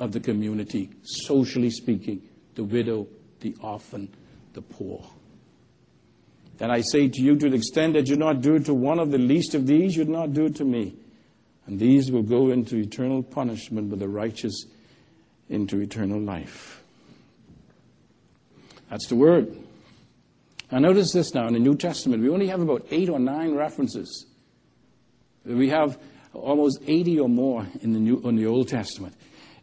[0.00, 2.22] of the community, socially speaking
[2.54, 3.08] the widow,
[3.40, 4.08] the orphan,
[4.54, 5.04] the poor.
[6.56, 8.98] Then I say to you, to the extent that you not do it to one
[8.98, 10.96] of the least of these, you do not do it to me.
[11.66, 14.64] And these will go into eternal punishment, but the righteous
[15.52, 16.82] into eternal life.
[18.90, 19.56] That's the word.
[20.70, 22.22] Now, notice this now in the New Testament.
[22.22, 24.26] We only have about eight or nine references.
[25.44, 25.98] We have
[26.32, 29.14] almost 80 or more in the, New, in the Old Testament.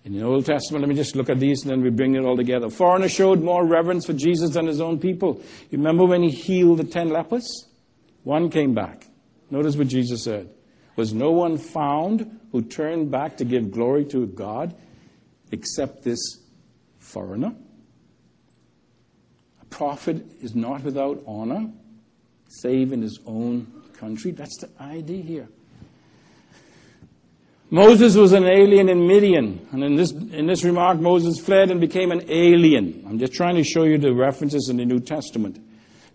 [0.06, 2.24] In the Old Testament, let me just look at these and then we bring it
[2.24, 2.70] all together.
[2.70, 5.42] Foreigner showed more reverence for Jesus than his own people.
[5.70, 7.68] You remember when he healed the ten lepers?
[8.24, 9.06] One came back.
[9.50, 10.50] Notice what Jesus said.
[10.96, 14.76] Was no one found who turned back to give glory to God
[15.52, 16.20] except this
[16.98, 17.54] foreigner?
[19.62, 21.70] A prophet is not without honor,
[22.48, 24.32] save in his own country.
[24.32, 25.50] That's the idea here.
[27.72, 29.68] Moses was an alien in Midian.
[29.72, 33.04] And in this, in this remark, Moses fled and became an alien.
[33.08, 35.60] I'm just trying to show you the references in the New Testament.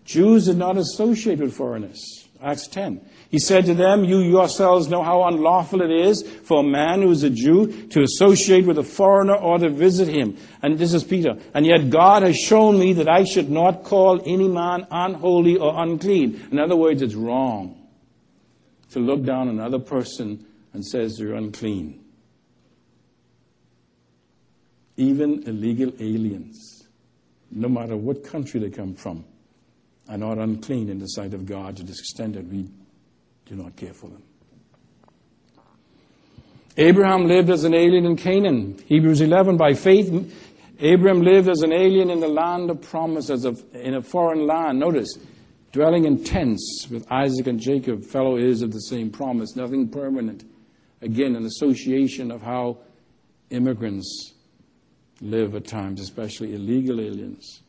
[0.04, 2.23] Jews did not associate with foreigners.
[2.44, 3.00] Acts 10.
[3.30, 7.10] He said to them, You yourselves know how unlawful it is for a man who
[7.10, 10.36] is a Jew to associate with a foreigner or to visit him.
[10.62, 11.38] And this is Peter.
[11.54, 15.82] And yet God has shown me that I should not call any man unholy or
[15.82, 16.48] unclean.
[16.52, 17.80] In other words, it's wrong
[18.90, 22.04] to look down on another person and says they're unclean.
[24.96, 26.86] Even illegal aliens,
[27.50, 29.24] no matter what country they come from,
[30.08, 32.68] are not unclean in the sight of God to the extent that we
[33.46, 34.22] do not care for them.
[36.76, 38.76] Abraham lived as an alien in Canaan.
[38.86, 40.10] Hebrews 11, by faith,
[40.80, 44.46] Abraham lived as an alien in the land of promise, as a, in a foreign
[44.46, 44.80] land.
[44.80, 45.16] Notice,
[45.72, 50.44] dwelling in tents with Isaac and Jacob, fellow heirs of the same promise, nothing permanent.
[51.00, 52.78] Again, an association of how
[53.50, 54.32] immigrants
[55.20, 57.62] live at times, especially illegal aliens.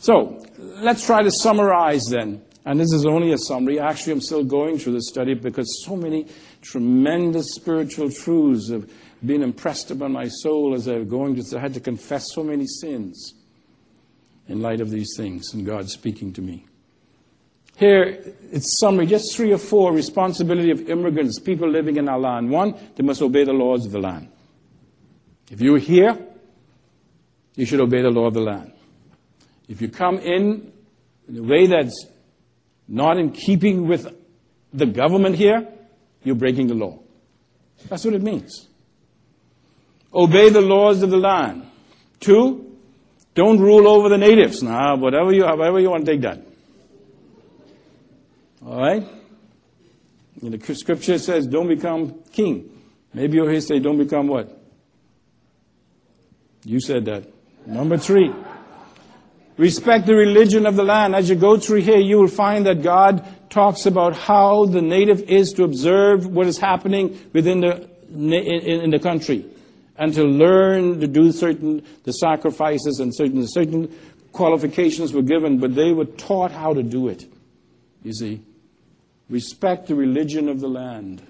[0.00, 2.42] So, let's try to summarize then.
[2.64, 3.78] And this is only a summary.
[3.78, 6.26] Actually, I'm still going through this study because so many
[6.62, 8.90] tremendous spiritual truths have
[9.24, 11.56] been impressed upon my soul as I'm going to.
[11.56, 13.34] I had to confess so many sins
[14.48, 16.64] in light of these things and God speaking to me.
[17.76, 22.50] Here, it's summary, just three or four responsibility of immigrants, people living in our land.
[22.50, 24.28] One, they must obey the laws of the land.
[25.50, 26.18] If you're here,
[27.54, 28.72] you should obey the law of the land.
[29.70, 30.72] If you come in
[31.28, 32.06] in a way that's
[32.88, 34.12] not in keeping with
[34.72, 35.68] the government here,
[36.24, 36.98] you're breaking the law.
[37.88, 38.66] That's what it means.
[40.12, 41.70] Obey the laws of the land.
[42.18, 42.76] Two,
[43.36, 44.60] don't rule over the natives.
[44.60, 46.42] Now, whatever you, however you want to take that.
[48.66, 49.06] All right?
[50.42, 52.76] And the scripture says, don't become king.
[53.14, 54.60] Maybe you'll hear say, don't become what?
[56.64, 57.32] You said that.
[57.66, 58.32] Number three.
[59.60, 61.14] Respect the religion of the land.
[61.14, 65.20] As you go through here, you will find that God talks about how the native
[65.24, 69.44] is to observe what is happening within the, in, in the country
[69.98, 73.94] and to learn to do certain, the sacrifices and certain, certain
[74.32, 77.30] qualifications were given, but they were taught how to do it.
[78.02, 78.40] You see?
[79.28, 81.20] Respect the religion of the land.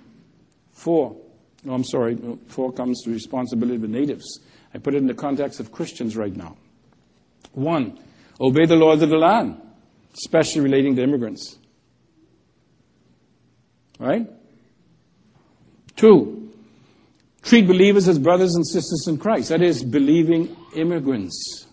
[0.71, 1.17] Four,
[1.69, 2.17] I'm sorry,
[2.47, 4.39] four comes to responsibility of the natives.
[4.73, 6.57] I put it in the context of Christians right now.
[7.55, 7.99] One,
[8.41, 9.61] obey the laws of the land,
[10.15, 11.59] especially relating to immigrants.
[13.99, 14.27] Right?
[15.97, 16.51] Two,
[17.43, 19.51] treat believers as brothers and sisters in Christ.
[19.51, 21.67] That is, believing immigrants.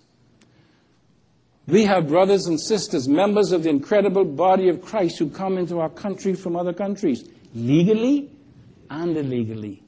[1.68, 5.80] We have brothers and sisters, members of the incredible body of Christ who come into
[5.80, 8.30] our country from other countries, legally
[8.90, 9.84] and illegally.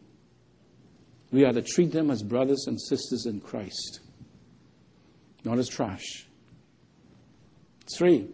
[1.32, 4.00] We are to treat them as brothers and sisters in Christ,
[5.44, 6.29] not as trash.
[7.96, 8.28] Three,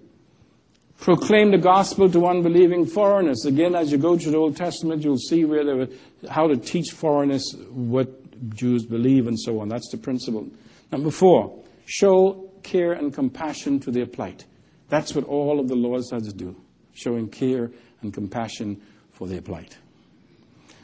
[1.00, 3.46] proclaim the gospel to unbelieving foreigners.
[3.46, 5.88] Again, as you go through the Old Testament, you'll see where were,
[6.30, 8.10] how to teach foreigners what
[8.50, 9.70] Jews believe and so on.
[9.70, 10.48] That's the principle.
[10.92, 14.46] Number four, show care and compassion to their plight.
[14.90, 16.56] That's what all of the laws has to do,
[16.94, 18.82] showing care and compassion
[19.12, 19.78] for their plight.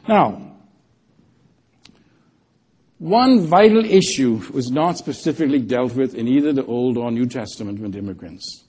[0.07, 0.55] Now,
[3.01, 7.79] one vital issue was not specifically dealt with in either the Old or New Testament
[7.79, 8.63] with immigrants.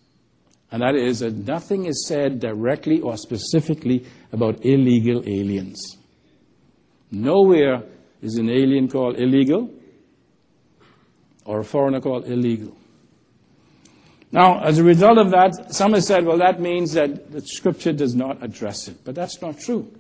[0.70, 5.98] And that is that nothing is said directly or specifically about illegal aliens.
[7.10, 7.82] Nowhere
[8.22, 9.68] is an alien called illegal
[11.44, 12.74] or a foreigner called illegal.
[14.30, 17.92] Now, as a result of that, some have said, well, that means that the scripture
[17.92, 19.04] does not address it.
[19.04, 19.92] But that's not true.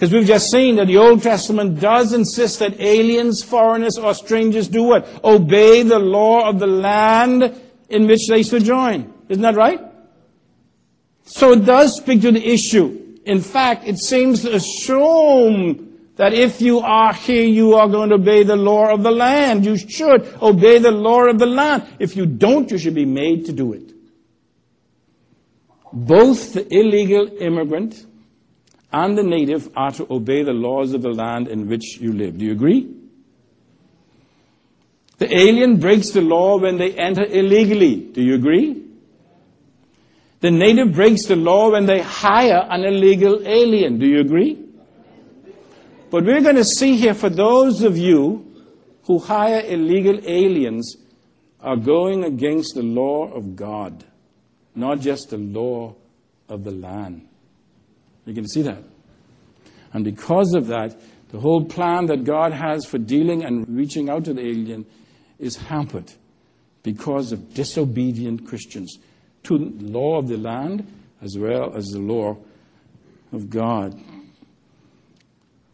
[0.00, 4.66] Because we've just seen that the Old Testament does insist that aliens, foreigners, or strangers
[4.66, 5.06] do what?
[5.22, 7.54] Obey the law of the land
[7.90, 9.12] in which they sojourn.
[9.28, 9.78] Isn't that right?
[11.24, 13.18] So it does speak to the issue.
[13.26, 18.14] In fact, it seems to assume that if you are here, you are going to
[18.14, 19.66] obey the law of the land.
[19.66, 21.86] You should obey the law of the land.
[21.98, 23.92] If you don't, you should be made to do it.
[25.92, 28.06] Both the illegal immigrant
[28.92, 32.38] and the native are to obey the laws of the land in which you live.
[32.38, 32.88] Do you agree?
[35.18, 37.96] The alien breaks the law when they enter illegally.
[37.96, 38.82] Do you agree?
[40.40, 43.98] The native breaks the law when they hire an illegal alien.
[43.98, 44.58] Do you agree?
[46.10, 48.46] But we're going to see here for those of you
[49.04, 50.96] who hire illegal aliens
[51.60, 54.04] are going against the law of God,
[54.74, 55.94] not just the law
[56.48, 57.28] of the land.
[58.30, 58.84] You can see that.
[59.92, 60.96] And because of that,
[61.30, 64.86] the whole plan that God has for dealing and reaching out to the alien
[65.40, 66.12] is hampered
[66.84, 68.98] because of disobedient Christians
[69.42, 70.86] to the law of the land
[71.20, 72.36] as well as the law
[73.32, 74.00] of God.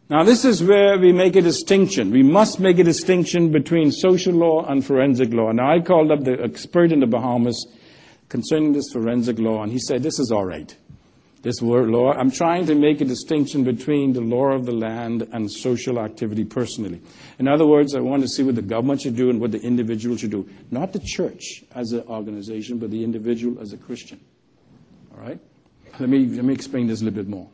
[0.08, 2.10] Now, this is where we make a distinction.
[2.10, 5.52] We must make a distinction between social law and forensic law.
[5.52, 7.66] Now, I called up the expert in the Bahamas
[8.30, 10.74] concerning this forensic law, and he said, This is all right.
[11.46, 15.28] This word law, I'm trying to make a distinction between the law of the land
[15.30, 17.00] and social activity personally.
[17.38, 19.60] In other words, I want to see what the government should do and what the
[19.60, 20.50] individual should do.
[20.72, 24.18] Not the church as an organization, but the individual as a Christian.
[25.14, 25.38] All right?
[26.00, 27.48] Let me, let me explain this a little bit more.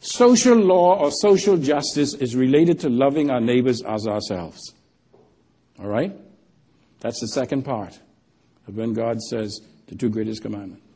[0.00, 4.72] Social law or social justice is related to loving our neighbors as ourselves.
[5.78, 6.16] All right?
[7.00, 8.00] That's the second part
[8.66, 10.91] of when God says the two greatest commandments.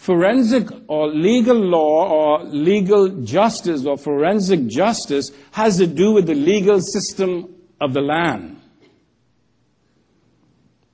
[0.00, 6.34] Forensic or legal law or legal justice or forensic justice has to do with the
[6.34, 8.58] legal system of the land.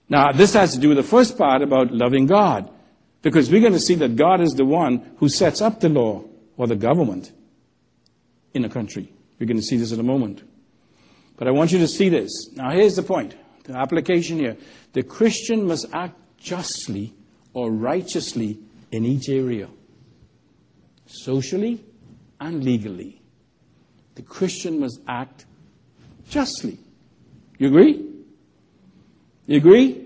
[0.09, 2.69] Now, this has to do with the first part about loving God.
[3.23, 6.25] Because we're going to see that God is the one who sets up the law
[6.57, 7.31] or the government
[8.55, 9.13] in a country.
[9.39, 10.43] We're going to see this in a moment.
[11.37, 12.51] But I want you to see this.
[12.57, 14.57] Now, here's the point the application here.
[14.95, 17.15] The Christian must act justly
[17.53, 18.59] or righteously
[18.91, 19.69] in each area,
[21.07, 21.85] socially
[22.41, 23.21] and legally.
[24.15, 25.45] The Christian must act
[26.29, 26.79] justly.
[27.59, 28.05] You agree?
[29.47, 30.03] You agree?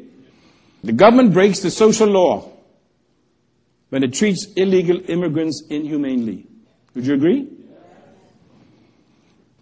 [0.83, 2.51] The government breaks the social law
[3.91, 6.47] when it treats illegal immigrants inhumanely.
[6.95, 7.49] Would you agree?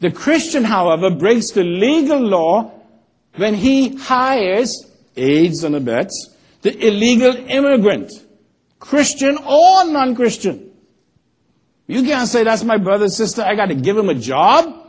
[0.01, 2.71] The Christian, however, breaks the legal law
[3.37, 8.13] when he hires, aids and abets, the illegal immigrant,
[8.79, 10.71] Christian or non-Christian.
[11.87, 14.87] You can't say that's my brother, sister, I gotta give him a job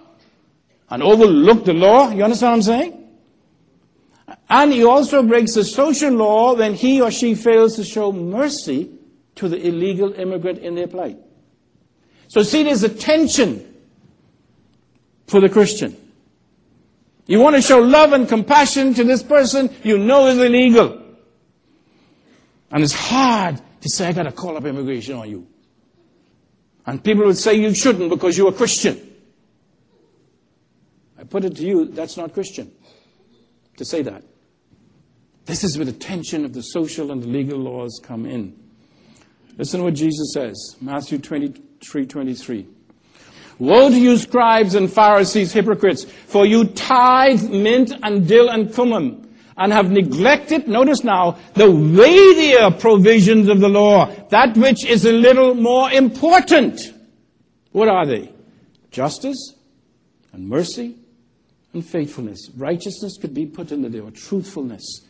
[0.90, 2.10] and overlook the law.
[2.12, 3.10] You understand what I'm saying?
[4.50, 8.92] And he also breaks the social law when he or she fails to show mercy
[9.36, 11.18] to the illegal immigrant in their plight.
[12.28, 13.66] So see, there's a tension
[15.28, 15.96] for the Christian.
[17.28, 21.02] You want to show love and compassion to this person you know is illegal.
[22.72, 25.48] And it's hard to say, I got to call up immigration on you.
[26.86, 29.00] And people would say you shouldn't because you're a Christian.
[31.20, 32.72] I put it to you, that's not Christian
[33.78, 34.24] to say that.
[35.46, 38.56] This is where the tension of the social and the legal laws come in.
[39.58, 40.76] Listen to what Jesus says.
[40.80, 42.68] Matthew 23, 23.
[43.58, 49.29] Woe to you, scribes and Pharisees, hypocrites, for you tithe mint and dill and cumin,
[49.60, 55.12] and have neglected, notice now, the weightier provisions of the law, that which is a
[55.12, 56.94] little more important.
[57.74, 58.32] What are they?
[58.90, 59.54] Justice
[60.32, 60.96] and mercy
[61.74, 62.50] and faithfulness.
[62.56, 65.06] Righteousness could be put into there, truthfulness.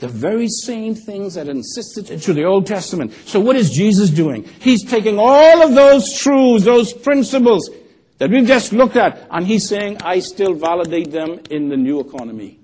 [0.00, 3.12] The very same things that insisted into the Old Testament.
[3.24, 4.42] So what is Jesus doing?
[4.58, 7.70] He's taking all of those truths, those principles
[8.18, 12.00] that we've just looked at, and he's saying, I still validate them in the new
[12.00, 12.58] economy.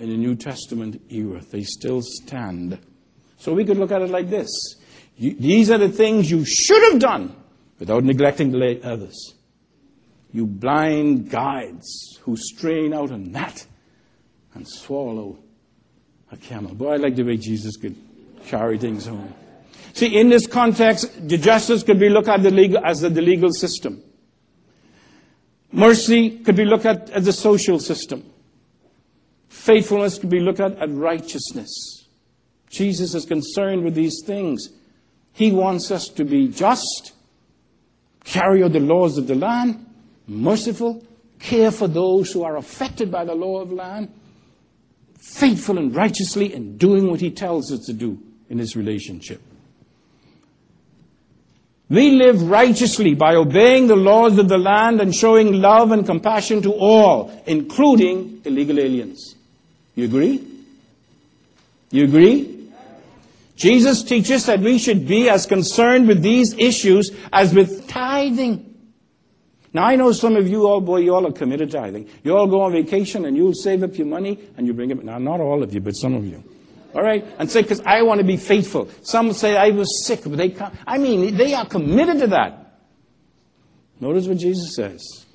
[0.00, 1.42] In the New Testament era.
[1.50, 2.78] They still stand.
[3.36, 4.48] So we could look at it like this.
[5.16, 7.36] You, these are the things you should have done
[7.78, 9.34] without neglecting the others.
[10.32, 13.66] You blind guides who strain out a gnat
[14.54, 15.38] and swallow
[16.32, 16.74] a camel.
[16.74, 17.96] Boy, I like the way Jesus could
[18.46, 19.34] carry things home.
[19.92, 23.20] See, in this context, the justice could be looked at the legal, as the, the
[23.20, 24.02] legal system.
[25.72, 28.29] Mercy could be looked at as the social system.
[29.70, 32.08] Faithfulness could be looked at as righteousness.
[32.68, 34.68] Jesus is concerned with these things.
[35.32, 37.12] He wants us to be just,
[38.24, 39.86] carry out the laws of the land,
[40.26, 41.04] merciful,
[41.38, 44.12] care for those who are affected by the law of land,
[45.16, 49.40] faithful and righteously in doing what he tells us to do in his relationship.
[51.88, 56.60] We live righteously by obeying the laws of the land and showing love and compassion
[56.62, 59.36] to all, including illegal aliens.
[60.00, 60.42] You agree?
[61.90, 62.70] You agree?
[63.54, 68.66] Jesus teaches that we should be as concerned with these issues as with tithing.
[69.74, 72.08] Now I know some of you all, boy, you all are committed to tithing.
[72.24, 75.04] You all go on vacation and you'll save up your money and you bring it.
[75.04, 76.42] Now not all of you, but some of you.
[76.94, 77.22] All right?
[77.38, 78.88] And say, because I want to be faithful.
[79.02, 80.74] Some say I was sick, but they can't.
[80.86, 82.78] I mean, they are committed to that.
[84.00, 85.26] Notice what Jesus says.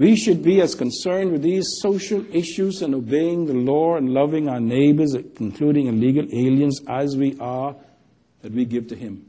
[0.00, 4.48] We should be as concerned with these social issues and obeying the law and loving
[4.48, 7.76] our neighbors, including illegal aliens, as we are
[8.40, 9.26] that we give to Him.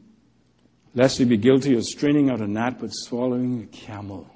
[0.95, 4.33] Lest we be guilty of straining out a gnat but swallowing a camel.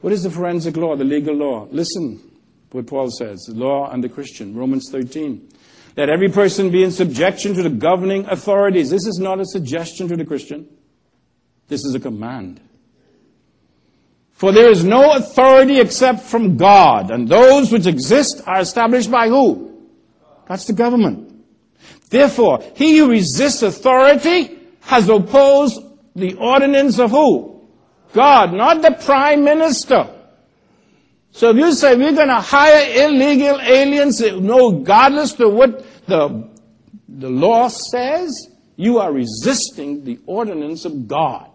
[0.00, 1.68] What is the forensic law, the legal law?
[1.70, 2.20] Listen
[2.72, 5.48] what Paul says, the law and the Christian, Romans 13.
[5.96, 8.90] Let every person be in subjection to the governing authorities.
[8.90, 10.66] This is not a suggestion to the Christian.
[11.68, 12.60] This is a command.
[14.34, 19.28] For there is no authority except from God, and those which exist are established by
[19.28, 19.88] who?
[20.48, 21.44] That's the government.
[22.10, 25.80] Therefore, he who resists authority has opposed
[26.14, 27.62] the ordinance of who?
[28.12, 30.08] God, not the prime minister.
[31.30, 36.48] So if you say we're going to hire illegal aliens, no, regardless to what the,
[37.08, 41.50] the law says, you are resisting the ordinance of God.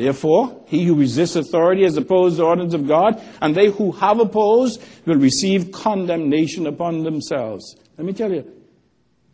[0.00, 4.18] Therefore, he who resists authority has opposed the ordinance of God, and they who have
[4.18, 7.76] opposed will receive condemnation upon themselves.
[7.98, 8.50] Let me tell you,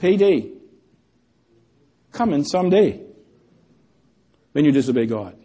[0.01, 0.51] payday
[2.11, 3.01] coming someday
[4.51, 5.39] when you disobey God.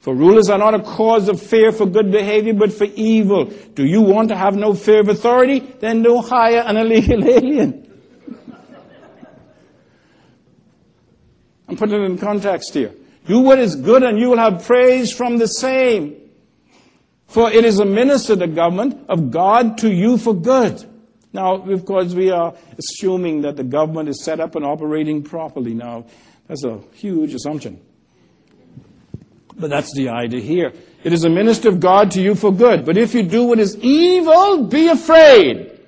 [0.00, 3.46] For rulers are not a cause of fear for good behavior, but for evil.
[3.46, 5.60] Do you want to have no fear of authority?
[5.60, 7.86] Then don't hire an illegal alien.
[11.66, 12.92] I'm putting it in context here.
[13.26, 16.16] Do what is good and you will have praise from the same.
[17.26, 20.84] For it is a minister, the government of God to you for good.
[21.32, 25.74] Now, of course, we are assuming that the government is set up and operating properly.
[25.74, 26.06] Now,
[26.48, 27.80] that's a huge assumption.
[29.56, 30.72] But that's the idea here.
[31.04, 32.84] It is a minister of God to you for good.
[32.84, 35.78] But if you do what is evil, be afraid.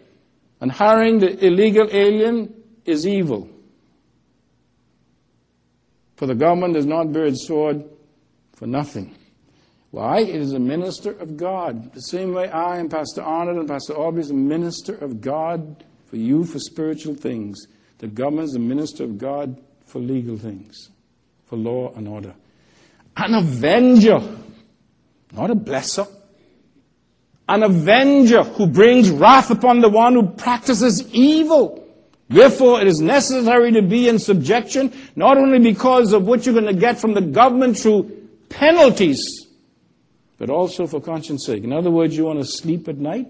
[0.61, 2.55] And hiring the illegal alien
[2.85, 3.49] is evil.
[6.23, 7.83] For the government does not bear its sword
[8.53, 9.17] for nothing.
[9.91, 10.21] Why?
[10.21, 11.93] It is a minister of God.
[11.95, 15.83] The same way I and Pastor Arnold and Pastor Aubrey is a minister of God
[16.07, 17.67] for you for spiritual things.
[17.99, 20.91] The government is a minister of God for legal things,
[21.47, 22.35] for law and order
[23.17, 24.21] an avenger,
[25.33, 26.07] not a blesser.
[27.49, 31.82] An avenger who brings wrath upon the one who practices evil.
[32.33, 36.73] Therefore, it is necessary to be in subjection, not only because of what you're going
[36.73, 39.47] to get from the government through penalties,
[40.39, 41.63] but also for conscience sake.
[41.63, 43.29] In other words, you want to sleep at night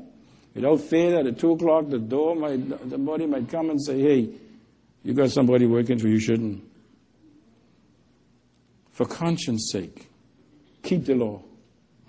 [0.55, 4.31] without fear that at 2 o'clock the door might, body might come and say, hey,
[5.03, 6.63] you got somebody working for you shouldn't
[8.93, 10.09] for conscience sake,
[10.83, 11.43] keep the law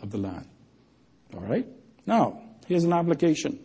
[0.02, 0.48] of the land.
[1.34, 1.66] All right?
[2.06, 3.60] Now, here's an application.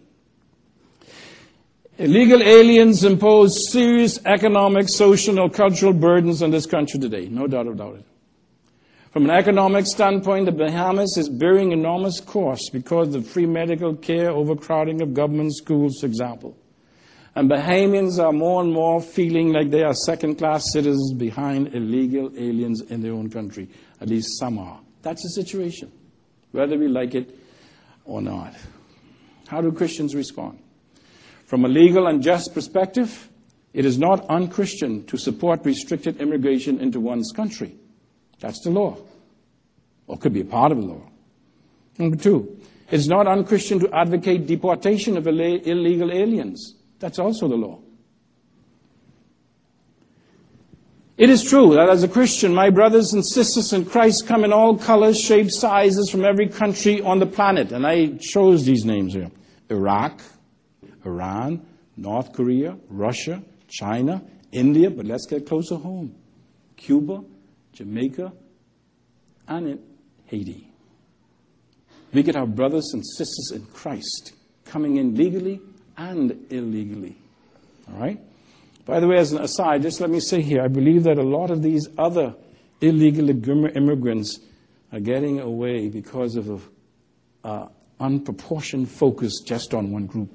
[2.01, 7.27] Illegal aliens impose serious economic, social, and cultural burdens on this country today.
[7.27, 8.05] No doubt about it.
[9.11, 14.31] From an economic standpoint, the Bahamas is bearing enormous costs because of free medical care,
[14.31, 16.57] overcrowding of government schools, for example.
[17.35, 22.31] And Bahamians are more and more feeling like they are second class citizens behind illegal
[22.37, 23.69] aliens in their own country.
[24.01, 24.79] At least some are.
[25.03, 25.91] That's the situation,
[26.53, 27.37] whether we like it
[28.05, 28.55] or not.
[29.49, 30.61] How do Christians respond?
[31.49, 33.31] From a legal and just perspective,
[33.73, 37.75] it is not unchristian to support restricted immigration into one's country.
[38.39, 38.99] That's the law.
[40.09, 41.09] Or could be a part of the law.
[41.97, 46.75] Number two, it's not unchristian to advocate deportation of illegal aliens.
[46.99, 47.79] That's also the law.
[51.17, 54.53] It is true that as a Christian, my brothers and sisters in Christ come in
[54.53, 57.73] all colors, shapes, sizes from every country on the planet.
[57.73, 59.31] And I chose these names here.
[59.71, 60.21] Iraq,
[61.09, 66.15] Iran, North Korea, Russia, China, India, but let's get closer home.
[66.77, 67.25] Cuba,
[67.73, 68.33] Jamaica,
[69.49, 69.79] and in
[70.27, 70.69] Haiti.
[72.13, 74.33] We get our brothers and sisters in Christ
[74.65, 75.61] coming in legally
[75.97, 77.17] and illegally.
[77.89, 78.21] All right?
[78.87, 81.23] By the way, as an aside, just let me say here, I believe that a
[81.23, 82.35] lot of these other
[82.81, 84.39] illegal immigrants
[84.93, 86.61] are getting away because of an
[87.45, 87.69] uh,
[88.01, 90.31] unproportioned focus just on one group.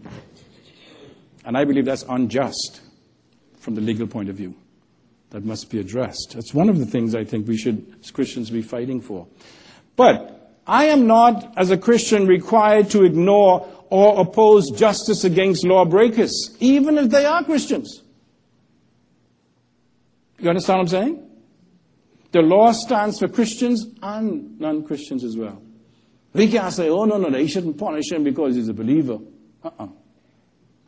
[1.46, 2.82] And I believe that's unjust
[3.58, 4.56] from the legal point of view.
[5.32, 6.34] That must be addressed.
[6.36, 9.28] That's one of the things I think we should, as Christians, be fighting for.
[9.96, 16.56] But I am not, as a Christian, required to ignore or oppose justice against lawbreakers,
[16.60, 18.02] even if they are Christians.
[20.40, 21.30] You understand what I'm saying?
[22.32, 25.62] The law stands for Christians and non Christians as well.
[26.34, 29.20] We can't say, oh, no, no, they shouldn't punish him because he's a believer.
[29.64, 29.88] Uh-uh.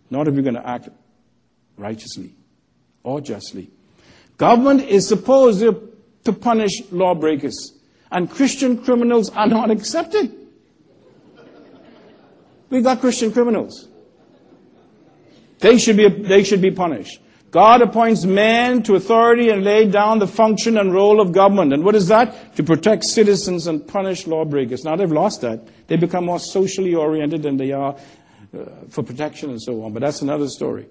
[0.09, 0.89] Not if you're going to act
[1.77, 2.33] righteously
[3.03, 3.69] or justly.
[4.37, 7.73] Government is supposed to punish lawbreakers,
[8.11, 10.33] and Christian criminals are not accepted.
[12.69, 13.87] We've got Christian criminals.
[15.59, 17.19] They should be, they should be punished.
[17.51, 21.71] God appoints men to authority and lay down the function and role of government.
[21.71, 22.57] And what is that?
[22.57, 24.83] To protect citizens and punish lawbreakers.
[24.83, 25.65] Now they've lost that.
[25.87, 27.95] They become more socially oriented than they are
[28.55, 29.91] Uh, for protection and so on.
[29.91, 30.87] But that's another story.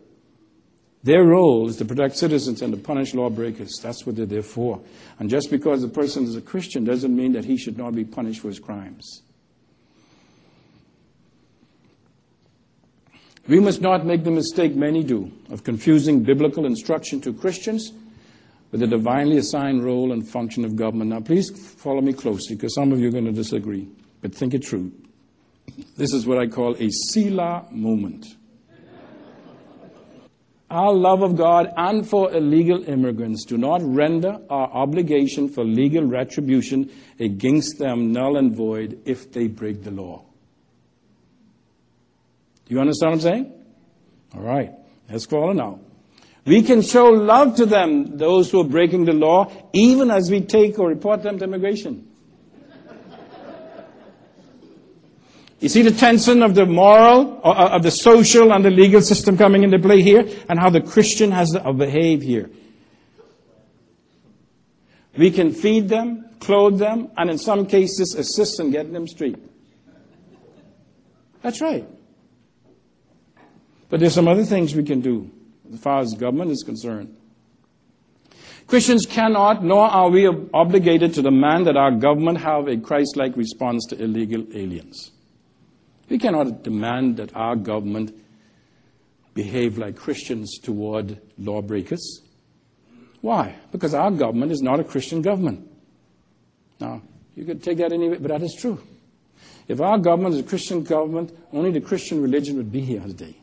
[1.02, 3.78] Their role is to protect citizens and to punish lawbreakers.
[3.82, 4.82] That's what they're there for.
[5.18, 8.04] And just because the person is a Christian doesn't mean that he should not be
[8.04, 9.22] punished for his crimes.
[13.46, 17.92] We must not make the mistake many do of confusing biblical instruction to Christians
[18.72, 21.10] with the divinely assigned role and function of government.
[21.10, 23.88] Now, please follow me closely because some of you are going to disagree,
[24.20, 24.92] but think it through.
[25.96, 28.26] This is what I call a Selah moment.
[30.70, 36.04] Our love of God and for illegal immigrants do not render our obligation for legal
[36.04, 36.90] retribution
[37.20, 40.24] against them null and void if they break the law.
[42.66, 43.52] Do you understand what I'm saying?
[44.34, 44.72] All right.
[45.08, 45.80] Let's follow now.
[46.46, 50.40] We can show love to them, those who are breaking the law, even as we
[50.40, 52.08] take or report them to immigration.
[55.61, 59.00] You see the tension of the moral, uh, uh, of the social and the legal
[59.00, 62.50] system coming into play here, and how the Christian has to behave here.
[65.16, 69.38] We can feed them, clothe them, and in some cases assist in getting them straight.
[71.40, 71.86] That's right.
[73.88, 75.30] But there's some other things we can do
[75.72, 77.16] as far as government is concerned.
[78.66, 83.86] Christians cannot, nor are we obligated to demand that our government have a Christ-like response
[83.90, 85.12] to illegal aliens.
[86.09, 88.14] We cannot demand that our government
[89.34, 92.22] behave like Christians toward lawbreakers.
[93.20, 93.57] Why?
[93.72, 95.68] Because our government is not a Christian government.
[96.78, 97.02] Now,
[97.34, 98.80] you could take that anyway, but that is true.
[99.66, 103.36] If our government is a Christian government, only the Christian religion would be here today.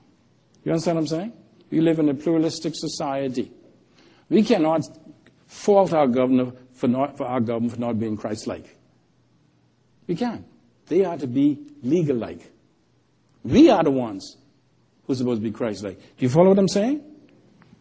[0.64, 1.34] You understand what I'm saying?
[1.72, 3.52] We live in a pluralistic society.
[4.30, 4.84] We cannot
[5.48, 8.78] fault our governor for, not, for our government for not being Christ-like.
[10.08, 10.46] We can't.
[10.92, 12.52] They are to be legal-like.
[13.46, 14.36] We are the ones
[15.08, 15.98] who are supposed to be Christ-like.
[15.98, 17.02] Do you follow what I'm saying?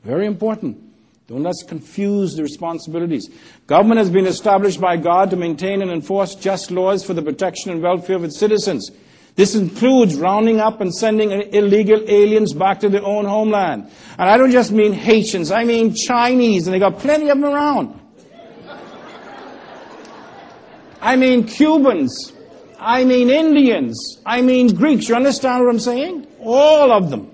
[0.04, 0.80] Very important.
[1.26, 3.28] Don't let's confuse the responsibilities.
[3.66, 7.72] Government has been established by God to maintain and enforce just laws for the protection
[7.72, 8.92] and welfare of its citizens.
[9.34, 13.90] This includes rounding up and sending illegal aliens back to their own homeland.
[14.18, 17.52] And I don't just mean Haitians, I mean Chinese, and they got plenty of them
[17.52, 18.00] around.
[21.00, 22.34] I mean Cubans.
[22.80, 24.20] I mean Indians.
[24.24, 25.08] I mean Greeks.
[25.08, 26.26] You understand what I'm saying?
[26.40, 27.30] All of them.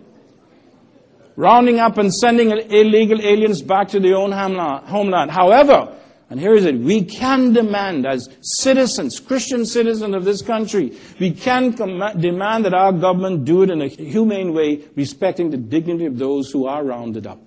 [1.36, 5.30] Rounding up and sending illegal aliens back to their own homeland.
[5.30, 5.97] However,
[6.28, 6.76] and here is it.
[6.76, 12.74] We can demand as citizens, Christian citizens of this country, we can com- demand that
[12.74, 16.82] our government do it in a humane way, respecting the dignity of those who are
[16.82, 17.40] rounded up.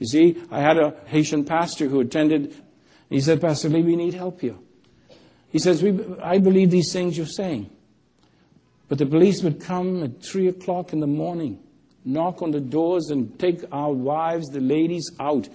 [0.00, 2.54] You see, I had a Haitian pastor who attended,
[3.10, 4.56] he said, Pastor Lee, we need help here.
[5.50, 5.84] He says,
[6.22, 7.70] I believe these things you're saying.
[8.88, 11.58] But the police would come at three o'clock in the morning,
[12.04, 15.48] knock on the doors and take our wives, the ladies out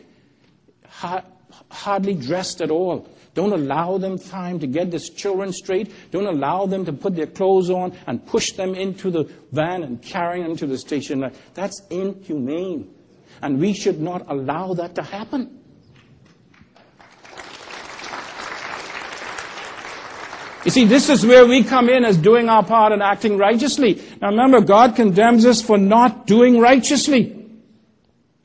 [1.70, 3.08] hardly dressed at all.
[3.34, 5.92] Don't allow them time to get these children straight.
[6.12, 10.02] Don't allow them to put their clothes on and push them into the van and
[10.02, 11.32] carry them to the station.
[11.54, 12.94] That's inhumane.
[13.42, 15.63] And we should not allow that to happen.
[20.66, 24.02] You see, this is where we come in as doing our part and acting righteously.
[24.22, 27.40] Now remember, God condemns us for not doing righteously.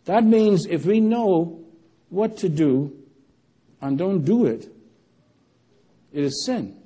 [0.07, 1.61] That means if we know
[2.09, 2.97] what to do
[3.81, 4.67] and don't do it,
[6.13, 6.77] it is sin.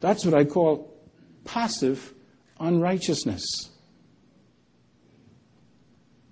[0.00, 0.92] That's what I call
[1.44, 2.12] passive
[2.58, 3.70] unrighteousness,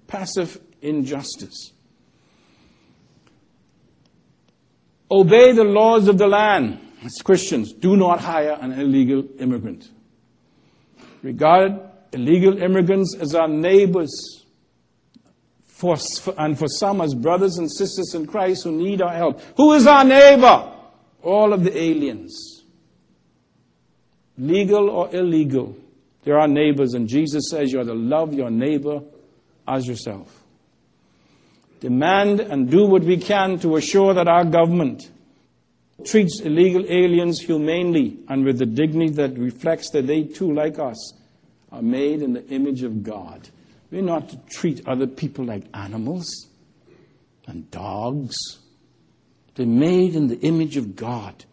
[0.08, 1.72] passive injustice.
[5.10, 6.80] Obey the laws of the land.
[7.04, 9.90] As Christians, do not hire an illegal immigrant.
[11.22, 11.80] Regard
[12.12, 14.44] illegal immigrants as our neighbors
[15.64, 15.96] for,
[16.38, 19.40] and for some as brothers and sisters in Christ who need our help.
[19.56, 20.72] Who is our neighbor?
[21.22, 22.62] All of the aliens.
[24.38, 25.76] Legal or illegal.
[26.22, 29.02] They're our neighbors, and Jesus says you are to love your neighbor
[29.66, 30.42] as yourself.
[31.80, 35.10] Demand and do what we can to assure that our government
[36.04, 41.14] treats illegal aliens humanely and with the dignity that reflects that they too, like us,
[41.70, 43.48] are made in the image of God.
[43.90, 46.48] We're not to treat other people like animals
[47.46, 48.36] and dogs.
[49.54, 51.44] They're made in the image of God.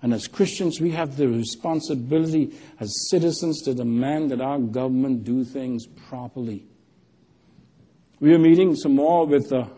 [0.00, 5.44] And as Christians, we have the responsibility as citizens to demand that our government do
[5.44, 6.66] things properly.
[8.20, 9.68] We are meeting some more with the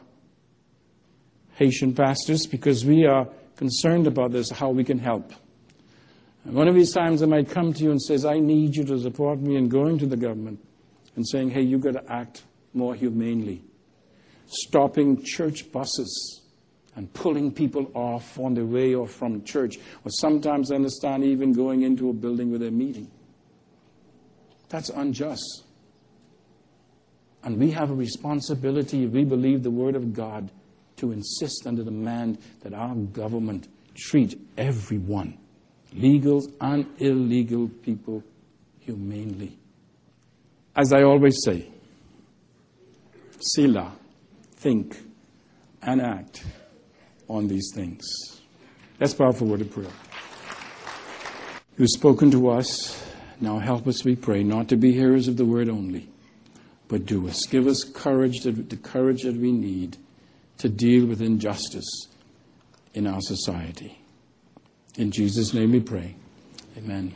[1.55, 3.29] Haitian pastors because we are
[3.61, 5.35] concerned about this, how we can help.
[6.47, 8.85] And one of these times I might come to you and says, I need you
[8.85, 10.67] to support me in going to the government
[11.15, 13.63] and saying, hey, you've got to act more humanely.
[14.47, 16.41] Stopping church buses
[16.97, 21.53] and pulling people off on their way or from church, or sometimes I understand even
[21.53, 23.11] going into a building where they're meeting.
[24.71, 25.65] That's unjust.
[27.45, 30.51] And we have a responsibility, if we believe the Word of God,
[31.01, 35.37] to insist and to demand that our government treat everyone,
[35.93, 38.23] legal and illegal people,
[38.79, 39.59] humanely.
[40.77, 41.67] As I always say,
[43.41, 43.93] Selah,
[44.57, 44.97] think
[45.83, 46.45] and act
[47.29, 48.05] on these things.
[48.99, 49.89] That's powerful word of prayer.
[51.79, 53.03] You've spoken to us.
[53.41, 56.09] Now help us, we pray, not to be hearers of the word only,
[56.89, 57.47] but do us.
[57.47, 59.97] Give us courage, the courage that we need
[60.61, 62.09] to deal with injustice
[62.93, 63.99] in our society.
[64.97, 66.15] In Jesus' name we pray.
[66.77, 67.13] Amen.